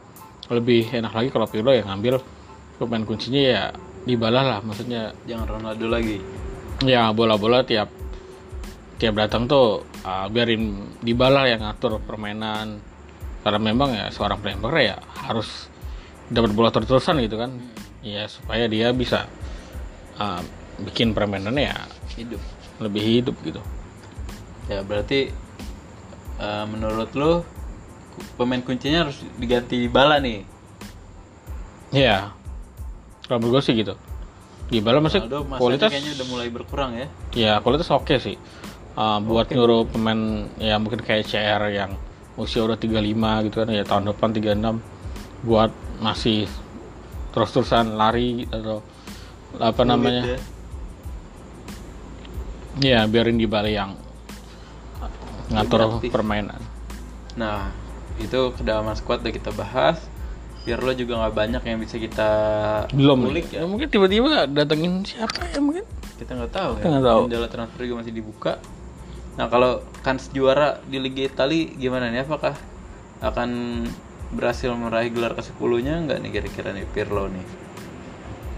lebih 0.48 0.88
enak 0.88 1.12
lagi 1.12 1.28
kalau 1.28 1.44
Pirlo 1.44 1.74
yang 1.74 1.90
ngambil 1.92 2.22
pemain 2.80 3.04
kuncinya 3.04 3.42
ya 3.42 3.62
Dybala 4.08 4.40
lah 4.40 4.58
maksudnya 4.64 5.12
Jangan 5.28 5.60
Ronaldo 5.60 5.86
lagi. 5.92 6.16
ya 6.80 7.12
bola-bola 7.12 7.60
tiap 7.62 7.92
tiap 8.96 9.14
datang 9.14 9.44
tuh 9.44 9.84
ah, 10.02 10.26
biarin 10.32 10.96
Dybala 11.04 11.44
yang 11.44 11.60
ngatur 11.60 12.00
permainan 12.00 12.80
karena 13.44 13.60
memang 13.60 13.92
ya 13.92 14.08
seorang 14.08 14.40
playmaker 14.40 14.80
ya 14.80 14.96
harus 15.28 15.68
dapat 16.32 16.52
bola 16.52 16.68
terus-terusan 16.72 17.20
gitu 17.22 17.36
kan 17.36 17.52
ya 18.00 18.24
supaya 18.26 18.64
dia 18.66 18.90
bisa 18.90 19.28
ah, 20.16 20.40
bikin 20.80 21.12
permainannya 21.12 21.68
ya 21.68 21.78
Hidup. 22.16 22.40
lebih 22.80 23.02
hidup 23.04 23.36
gitu 23.44 23.60
Ya 24.68 24.84
berarti 24.84 25.32
eh, 26.38 26.64
menurut 26.68 27.12
lo 27.12 27.42
pemain 28.36 28.60
kuncinya 28.60 29.06
harus 29.06 29.22
diganti 29.38 29.86
bala 29.86 30.18
nih. 30.18 30.42
ya 31.88 32.34
kalau 33.28 33.38
menurut 33.44 33.60
gue 33.60 33.62
sih 33.68 33.76
gitu 33.76 33.94
Dybala 34.68 35.00
masih 35.00 35.24
kualitas 35.56 35.88
kayaknya 35.88 36.12
udah 36.20 36.26
mulai 36.28 36.48
berkurang 36.52 36.92
ya. 36.92 37.06
ya 37.32 37.52
kualitas 37.64 37.88
oke 37.88 38.16
sih 38.20 38.36
Ah, 38.98 39.22
buat 39.22 39.46
nyuruh 39.46 39.86
pemain 39.86 40.50
ya 40.58 40.74
mungkin 40.82 40.98
kayak 41.06 41.30
CR 41.30 41.70
yang 41.70 41.94
usia 42.34 42.66
udah 42.66 42.74
35 42.74 43.46
gitu 43.46 43.62
kan 43.62 43.70
ya 43.70 43.86
tahun 43.86 44.10
depan 44.10 44.34
36 44.34 45.46
buat 45.46 45.70
masih 46.02 46.50
terus-terusan 47.30 47.94
lari 47.94 48.50
atau 48.50 48.82
apa 49.62 49.86
namanya 49.86 50.34
ya 50.34 50.38
ya. 52.82 53.00
biarin 53.06 53.38
di 53.38 53.46
balik 53.46 53.70
yang 53.70 53.94
ngatur 55.54 56.02
permainan 56.10 56.58
Nah, 57.38 57.70
itu 58.18 58.50
kedalaman 58.58 58.98
squad 58.98 59.22
udah 59.22 59.30
kita 59.30 59.54
bahas. 59.54 60.02
Biar 60.68 60.78
lo 60.78 60.92
juga 60.92 61.16
nggak 61.16 61.32
banyak 61.32 61.62
yang 61.64 61.78
bisa 61.80 61.96
kita 61.96 62.30
belum 62.92 63.24
kulik 63.24 63.48
ya 63.48 63.64
mungkin 63.64 63.88
tiba-tiba 63.88 64.44
datengin 64.44 65.00
siapa 65.00 65.48
ya 65.48 65.58
mungkin 65.58 65.80
kita 66.20 66.36
nggak 66.36 66.52
tahu 66.52 66.70
Kita 66.76 66.84
ya. 66.84 66.90
nggak 66.92 67.06
tahu. 67.08 67.20
Jendela 67.24 67.48
transfer 67.48 67.80
juga 67.80 67.96
masih 68.04 68.12
dibuka. 68.12 68.52
Nah, 69.34 69.46
kalau 69.46 69.70
kans 70.02 70.28
juara 70.28 70.82
di 70.84 70.98
Liga 70.98 71.24
Italia 71.24 71.72
gimana 71.72 72.10
nih? 72.10 72.20
Apakah 72.20 72.52
akan 73.18 73.50
berhasil 74.28 74.68
meraih 74.70 75.08
gelar 75.08 75.32
ke-10-nya 75.32 76.04
nggak 76.04 76.18
nih 76.20 76.30
kira-kira 76.30 76.68
nih 76.70 76.84
Pirlo 76.86 77.26
nih? 77.26 77.46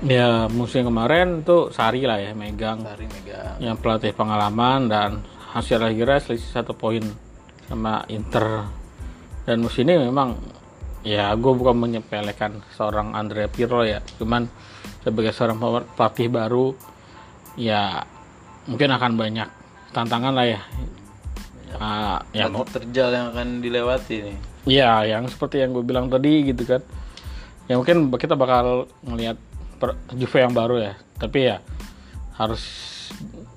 ya 0.01 0.49
musim 0.49 0.81
kemarin 0.83 1.45
tuh 1.45 1.69
Sari 1.69 2.09
lah 2.09 2.17
ya 2.17 2.33
megang 2.33 2.81
Sari 2.81 3.05
megang. 3.05 3.61
yang 3.61 3.77
pelatih 3.77 4.17
pengalaman 4.17 4.89
dan 4.89 5.21
hasil 5.53 5.77
akhirnya 5.77 6.17
selisih 6.19 6.49
satu 6.51 6.73
poin 6.73 7.05
sama 7.69 8.01
Inter 8.09 8.65
dan 9.45 9.61
musim 9.61 9.85
ini 9.85 10.09
memang 10.09 10.41
ya 11.01 11.33
gue 11.33 11.53
bukan 11.57 11.77
menyepelekan 11.77 12.61
seorang 12.77 13.17
Andrea 13.17 13.49
Pirlo 13.49 13.83
ya 13.83 14.05
cuman 14.21 14.47
sebagai 15.01 15.33
seorang 15.33 15.57
pelatih 15.97 16.29
baru 16.29 16.77
ya 17.57 18.05
mungkin 18.69 18.93
akan 18.93 19.13
banyak 19.17 19.49
tantangan 19.91 20.37
lah 20.37 20.47
ya 20.47 20.61
Ah, 21.79 22.19
ya 22.35 22.51
Batu 22.51 22.83
terjal 22.83 23.15
yang 23.15 23.27
akan 23.31 23.63
dilewati 23.63 24.27
nih. 24.27 24.37
Ya, 24.67 25.07
yang 25.07 25.31
seperti 25.31 25.63
yang 25.63 25.71
gue 25.71 25.87
bilang 25.87 26.11
tadi 26.11 26.51
gitu 26.51 26.67
kan. 26.67 26.83
Ya 27.71 27.79
mungkin 27.79 28.11
kita 28.11 28.35
bakal 28.35 28.91
ngelihat 29.07 29.39
per- 29.79 29.95
Juve 30.19 30.43
yang 30.43 30.51
baru 30.51 30.83
ya. 30.83 30.99
Tapi 31.15 31.47
ya 31.47 31.63
harus 32.35 32.63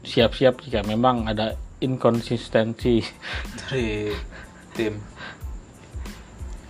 siap-siap 0.06 0.62
jika 0.62 0.86
memang 0.86 1.25
ada 1.25 1.58
inkonsistensi. 1.82 3.01
dari 3.65 4.13
tim. 4.77 5.01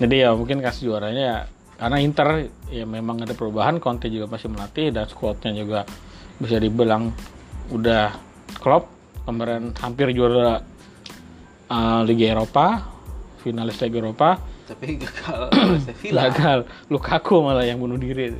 Jadi 0.01 0.15
ya 0.25 0.33
mungkin 0.33 0.59
kasih 0.63 0.89
juaranya 0.89 1.23
ya 1.23 1.39
karena 1.77 1.97
Inter 1.99 2.47
ya 2.69 2.85
memang 2.85 3.25
ada 3.25 3.35
perubahan, 3.35 3.81
Conte 3.81 4.07
juga 4.07 4.29
masih 4.29 4.47
melatih 4.47 4.93
dan 4.93 5.09
squadnya 5.09 5.51
juga 5.51 5.79
bisa 6.37 6.55
dibilang 6.61 7.11
udah 7.73 8.13
klop. 8.61 8.87
Kemarin 9.23 9.75
hampir 9.79 10.11
juara 10.11 10.63
uh, 11.71 12.01
Liga 12.03 12.35
Eropa, 12.35 12.87
finalis 13.43 13.79
Liga 13.83 13.99
Eropa. 13.99 14.39
Tapi 14.63 14.99
gagal 14.99 15.41
gagal. 16.19 16.59
Lukaku 16.87 17.43
malah 17.43 17.67
yang 17.67 17.83
bunuh 17.83 17.99
diri. 17.99 18.35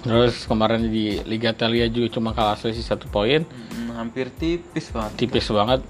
Terus 0.00 0.48
kemarin 0.48 0.88
di 0.88 1.20
Liga 1.28 1.52
Italia 1.52 1.84
juga 1.88 2.08
cuma 2.16 2.32
kalah 2.32 2.56
selisih 2.56 2.84
satu 2.84 3.08
poin. 3.12 3.44
Hmm, 3.44 3.96
hampir 3.96 4.32
tipis 4.32 4.88
banget. 4.92 5.12
tipis 5.20 5.46
banget. 5.52 5.80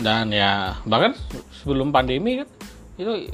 Dan 0.00 0.32
ya 0.32 0.80
bahkan 0.88 1.12
sebelum 1.60 1.92
pandemi 1.92 2.44
kan 2.44 2.48
itu 2.98 3.30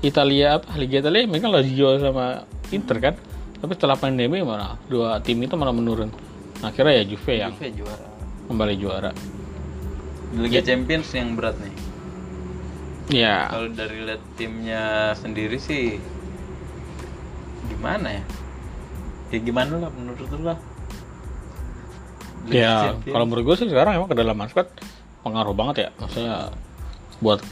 Italia 0.00 0.56
apa 0.56 0.78
Liga 0.78 1.02
Italia 1.02 1.26
mereka 1.26 1.50
Lazio 1.50 1.98
sama 1.98 2.46
Inter 2.70 2.96
kan 3.02 3.14
tapi 3.60 3.76
setelah 3.76 3.98
pandemi 3.98 4.40
malah 4.40 4.80
dua 4.88 5.20
tim 5.20 5.36
itu 5.42 5.52
malah 5.58 5.74
menurun 5.74 6.08
akhirnya 6.62 7.02
ya 7.02 7.04
Juve 7.04 7.32
yang 7.36 7.52
Juve 7.52 7.84
juara. 7.84 8.06
kembali 8.48 8.74
juara 8.78 9.10
Liga 10.30 10.62
Champions 10.62 11.10
yang 11.10 11.34
berat 11.34 11.58
nih. 11.58 11.74
ya 13.10 13.50
Kalau 13.50 13.66
dari 13.74 13.98
lihat 14.06 14.22
timnya 14.38 15.10
sendiri 15.18 15.58
sih 15.58 15.98
gimana 17.66 18.14
ya? 18.14 18.22
Ya 19.34 19.38
gimana 19.42 19.82
lah 19.82 19.90
menurut 19.90 20.22
lu 20.30 20.46
lah. 20.46 20.58
Liga 22.46 22.54
Ya, 22.62 22.74
Champions. 22.94 23.10
kalau 23.10 23.24
menurut 23.26 23.42
gue 23.42 23.56
sih 23.58 23.66
sekarang 23.66 23.98
emang 23.98 24.06
kedalaman 24.06 24.46
squad 24.46 24.70
pengaruh 25.26 25.50
banget 25.50 25.76
ya. 25.82 25.88
Maksudnya 25.98 26.36
buat 27.18 27.42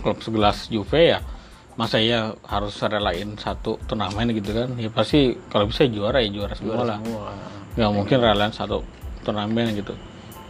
klub 0.00 0.18
segelas 0.24 0.66
Juve 0.72 1.16
ya, 1.16 1.20
masa 1.76 2.00
ya 2.00 2.34
harus 2.48 2.76
relain 2.80 3.36
satu 3.36 3.76
turnamen 3.86 4.32
gitu 4.34 4.50
kan? 4.52 4.74
Ya 4.80 4.90
pasti 4.90 5.36
kalau 5.52 5.68
bisa 5.68 5.86
juara 5.86 6.24
ya 6.24 6.28
juara 6.32 6.52
semua 6.56 6.80
juara 6.80 6.88
lah. 6.96 6.98
semua. 7.04 7.30
Nggak 7.76 7.92
mungkin 7.94 8.18
relain 8.20 8.52
satu 8.52 8.82
turnamen 9.22 9.76
gitu. 9.76 9.94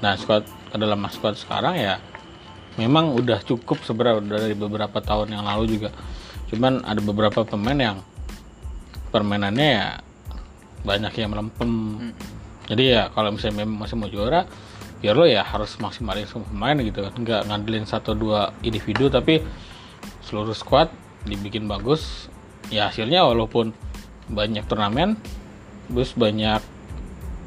Nah, 0.00 0.16
squad 0.16 0.48
kedalaman 0.72 1.10
squad 1.12 1.36
sekarang 1.36 1.76
ya 1.76 2.00
memang 2.78 3.12
udah 3.12 3.42
cukup 3.44 3.82
sebenarnya 3.84 4.24
dari 4.24 4.54
beberapa 4.56 5.02
tahun 5.02 5.34
yang 5.36 5.44
lalu 5.44 5.76
juga. 5.76 5.90
Cuman 6.48 6.82
ada 6.86 6.98
beberapa 7.04 7.44
pemain 7.44 7.76
yang 7.76 7.98
permainannya 9.10 9.68
ya 9.74 9.86
banyak 10.80 11.12
yang 11.18 11.30
melempem 11.34 11.70
Hmm. 11.70 12.12
jadi 12.70 12.84
ya 12.86 13.02
kalau 13.12 13.34
misalnya 13.34 13.66
memang 13.66 13.84
masih 13.84 13.96
mau 13.98 14.08
juara 14.08 14.46
biar 15.00 15.16
lo 15.16 15.24
ya 15.24 15.40
harus 15.42 15.80
maksimalin 15.80 16.28
semua 16.28 16.44
pemain 16.46 16.76
gitu 16.76 17.00
kan 17.00 17.12
nggak 17.16 17.40
ngandelin 17.48 17.84
satu 17.84 18.12
dua 18.12 18.52
individu 18.60 19.08
tapi 19.08 19.40
seluruh 20.20 20.52
squad 20.52 20.92
dibikin 21.24 21.64
bagus 21.64 22.28
ya 22.68 22.88
hasilnya 22.88 23.24
walaupun 23.24 23.72
banyak 24.28 24.62
turnamen 24.64 25.16
terus 25.88 26.12
banyak 26.14 26.60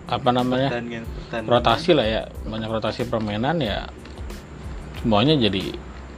apa 0.04 0.30
namanya 0.30 0.68
Pertandingan, 0.68 1.04
pertandingan. 1.08 1.48
rotasi 1.48 1.90
lah 1.96 2.06
ya 2.06 2.22
banyak 2.44 2.70
rotasi 2.70 3.02
permainan 3.08 3.62
ya 3.62 3.88
semuanya 5.00 5.40
jadi 5.40 5.78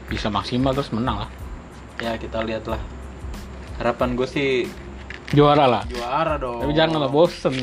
bisa 0.10 0.30
maksimal 0.30 0.74
terus 0.74 0.90
menang 0.90 1.26
lah 1.26 1.32
Ya 1.96 2.20
kita 2.20 2.44
lihat 2.44 2.68
lah. 2.68 2.82
Harapan 3.80 4.20
gue 4.20 4.28
sih 4.28 4.68
juara 5.32 5.64
lah 5.64 5.84
juara 5.88 6.36
dong. 6.36 6.60
tapi 6.60 6.76
jangan 6.76 7.02
lah 7.02 7.10
bosen 7.10 7.56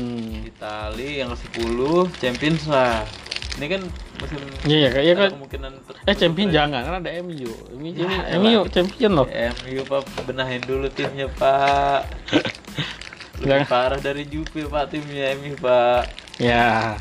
Itali 0.43 1.21
yang 1.21 1.29
ke-10 1.31 1.77
Champions 2.17 2.65
lah. 2.65 3.05
Ini 3.53 3.65
kan 3.69 3.81
musim 4.17 4.39
iya 4.65 4.89
ya, 4.89 4.99
ya 4.99 5.13
ada 5.13 5.21
kan 5.21 5.29
kemungkinan 5.37 5.71
eh 6.03 6.15
champion 6.17 6.49
jangan 6.49 6.81
kan 6.81 6.93
ada 6.99 7.09
MU 7.21 7.51
MU, 7.77 7.91
Ya, 7.93 8.37
MU 8.37 8.65
champion 8.67 9.11
loh 9.13 9.27
MU 9.29 9.81
Pak 9.85 10.01
benahin 10.25 10.61
dulu 10.65 10.89
timnya 10.89 11.29
Pak. 11.29 12.01
Lebih 13.43 13.67
parah 13.67 13.99
dari 13.99 14.23
Juve 14.25 14.65
Pak 14.65 14.89
timnya 14.89 15.35
MU 15.35 15.53
Pak. 15.55 16.01
Ya, 16.41 16.97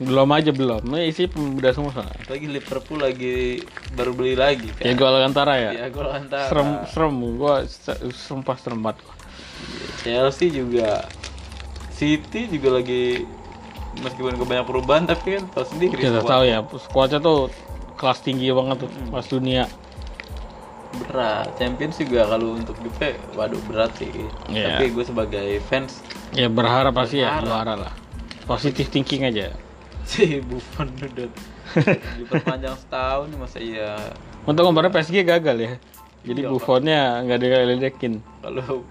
belum 0.00 0.26
aja 0.32 0.50
belum. 0.50 0.82
Ini 0.90 1.06
isi 1.06 1.28
pemuda 1.28 1.70
semua 1.70 1.92
soalnya. 1.92 2.16
Lagi 2.26 2.46
Liverpool 2.48 2.98
lagi 2.98 3.60
baru 3.92 4.10
beli 4.10 4.34
lagi 4.34 4.72
Ya 4.80 4.90
kan. 4.90 4.98
gol 4.98 5.14
Alcantara 5.14 5.54
ya. 5.54 5.70
Ya 5.76 5.86
gol 5.86 6.08
antara. 6.08 6.48
Serem, 6.48 6.68
serem. 6.88 7.14
Gua 7.36 7.62
se- 7.62 8.00
sumpah 8.10 8.56
serem 8.56 8.80
banget. 8.80 9.04
Chelsea 10.00 10.48
juga 10.48 11.04
City 11.92 12.48
juga 12.48 12.80
lagi 12.80 13.28
meskipun 13.96 14.34
kebanyak 14.36 14.64
perubahan 14.64 15.04
tapi 15.04 15.36
kan 15.36 15.44
tahu 15.50 15.64
sendiri 15.66 15.92
Kita 15.96 16.22
tahu 16.22 16.42
ya, 16.44 16.62
squadnya 16.78 17.18
tuh 17.18 17.50
kelas 17.94 18.18
tinggi 18.20 18.48
banget 18.48 18.76
tuh, 18.80 18.90
kelas 19.10 19.26
dunia. 19.28 19.64
berat 20.92 21.46
Champions 21.54 21.96
juga 21.96 22.26
kalau 22.26 22.54
untuk 22.54 22.74
Juve 22.76 23.14
waduh 23.32 23.62
berat 23.64 23.94
sih 23.94 24.10
Iya. 24.48 24.74
tapi 24.74 24.90
gue 24.90 25.04
sebagai 25.04 25.46
fans 25.64 26.02
Ya 26.30 26.46
berharap 26.46 26.90
pasti 26.92 27.18
ya 27.18 27.38
Berharap. 27.38 27.44
juara 27.44 27.74
lah. 27.76 27.92
Positif 28.44 28.86
thinking 28.88 29.22
aja. 29.24 29.54
si 30.10 30.38
Buffon 30.40 30.90
udah 30.92 31.30
diperpanjang 32.16 32.74
setahun 32.82 33.30
masa 33.32 33.58
iya 33.58 33.94
Untuk 34.42 34.64
kemarin 34.64 34.90
PSG 34.90 35.22
gagal 35.22 35.56
ya. 35.56 35.72
Jadi 36.20 36.40
Iya, 36.42 36.48
Buffonnya 36.48 37.00
nggak 37.22 37.38
diledekin. 37.38 38.12
kalau 38.42 38.82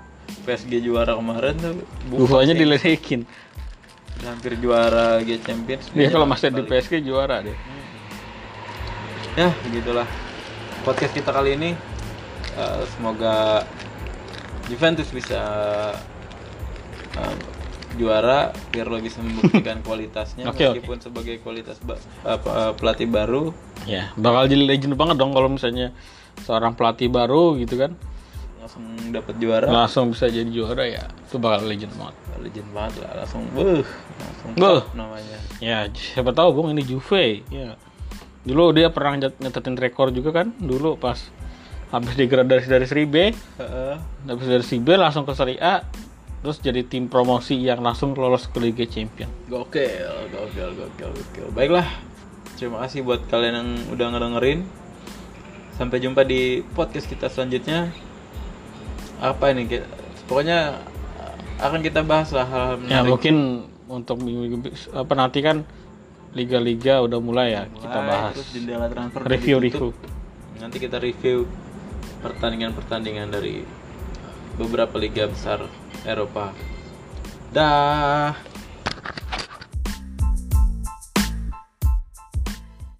PSG 0.41 0.79
juara 0.79 1.13
kemarin 1.13 1.53
tuh 1.57 1.73
Buffonnya 2.09 2.53
diledekin. 2.53 3.27
Hampir 4.21 4.55
juara 4.55 5.17
Liga 5.17 5.39
Champions 5.41 5.87
Dia 5.89 6.07
kalau 6.07 6.25
Kayaknya 6.25 6.27
masih 6.29 6.49
di. 6.51 6.61
PSG 6.65 6.93
juara 7.01 7.35
deh. 7.39 7.57
ya 9.35 9.49
begitulah 9.61 10.07
podcast 10.81 11.13
kita 11.13 11.29
kali 11.29 11.53
ini 11.53 11.71
Eh, 12.51 12.83
semoga 12.89 13.63
Juventus 14.67 15.07
bisa 15.09 15.39
eh, 17.13 17.35
juara 17.95 18.51
Pirlo 18.67 18.99
bisa 18.99 19.19
membuktikan 19.19 19.79
kualitasnya 19.87 20.43
oke. 20.45 20.59
meskipun 20.59 20.97
sebagai 20.99 21.39
kualitas 21.39 21.79
ba- 21.79 21.99
eh, 22.25 22.39
pelatih 22.73 23.07
baru 23.07 23.55
Ya, 23.85 24.11
bakal 24.13 24.45
jadi 24.45 24.59
legend 24.61 24.93
banget 24.93 25.15
dong 25.15 25.31
kalau 25.31 25.47
misalnya 25.47 25.95
seorang 26.41 26.73
pelatih 26.73 27.07
baru 27.07 27.55
gitu 27.55 27.75
kan 27.77 27.95
langsung 28.59 28.83
dapat 29.15 29.35
juara 29.39 29.65
langsung 29.71 30.11
bisa 30.11 30.27
jadi 30.27 30.47
juara 30.51 30.83
ya 30.83 31.03
itu 31.07 31.39
bakal 31.39 31.65
legend 31.65 31.95
banget. 31.95 32.15
legend 32.43 32.69
banget 32.75 32.93
lah 33.01 33.11
langsung 33.23 33.43
buh 33.55 33.83
langsung 34.19 34.51
top 34.55 34.85
namanya 34.93 35.39
Ya, 35.59 35.91
siapa 35.91 36.31
tahu 36.31 36.55
Bung 36.55 36.71
ini 36.71 36.87
Juve. 36.87 37.43
Ya. 37.51 37.75
Dulu 38.47 38.71
dia 38.71 38.87
pernah 38.95 39.19
nyetetin 39.19 39.75
rekor 39.75 40.07
juga 40.15 40.31
kan 40.31 40.55
dulu 40.55 40.95
pas 40.95 41.19
habis 41.91 42.15
degradasi 42.15 42.69
dari 42.69 42.85
Serie 42.87 43.09
B, 43.09 43.33
Heeh. 43.35 43.95
habis 44.29 44.47
dari 44.47 44.63
Serie 44.63 44.85
B 44.85 44.95
langsung 44.95 45.27
ke 45.27 45.33
Serie 45.35 45.59
A, 45.59 45.83
terus 46.39 46.61
jadi 46.61 46.85
tim 46.85 47.09
promosi 47.11 47.59
yang 47.59 47.81
langsung 47.83 48.15
lolos 48.15 48.47
ke 48.47 48.61
Liga 48.61 48.85
Champion. 48.87 49.27
Gokil, 49.49 50.29
gokil, 50.31 50.69
gokil, 50.77 51.09
gokil. 51.11 51.47
Baiklah, 51.51 51.89
terima 52.55 52.85
kasih 52.85 53.01
buat 53.03 53.25
kalian 53.27 53.55
yang 53.57 53.69
udah 53.91 54.07
ngedengerin. 54.15 54.63
Sampai 55.75 55.99
jumpa 55.99 56.23
di 56.23 56.61
podcast 56.77 57.09
kita 57.09 57.27
selanjutnya. 57.27 57.89
Apa 59.19 59.51
ini? 59.51 59.67
Ki- 59.67 59.87
Pokoknya 60.25 60.79
akan 61.57 61.79
kita 61.81 62.01
bahas 62.01 62.31
lah 62.31 62.45
hal-hal 62.45 62.79
Ya 62.85 63.03
mungkin 63.03 63.65
untuk 63.85 64.21
minggu 64.21 64.69
apa 64.93 65.13
nanti 65.13 65.41
kan 65.41 65.65
liga-liga 66.29 67.01
udah 67.01 67.17
mulai 67.17 67.51
ya 67.51 67.63
kita 67.67 67.89
Mulai, 67.95 68.07
bahas 68.07 68.33
Terus 68.37 68.49
jendela 68.53 68.85
transfer 68.87 69.19
udah 69.19 69.29
review-review. 69.29 69.89
ditutup. 69.89 69.95
Nanti 70.55 70.77
kita 70.77 70.97
review 70.97 71.49
pertandingan-pertandingan 72.19 73.27
dari 73.27 73.65
beberapa 74.55 74.95
liga 74.95 75.25
besar 75.25 75.65
Eropa. 76.03 76.53
Dah. 77.49 78.35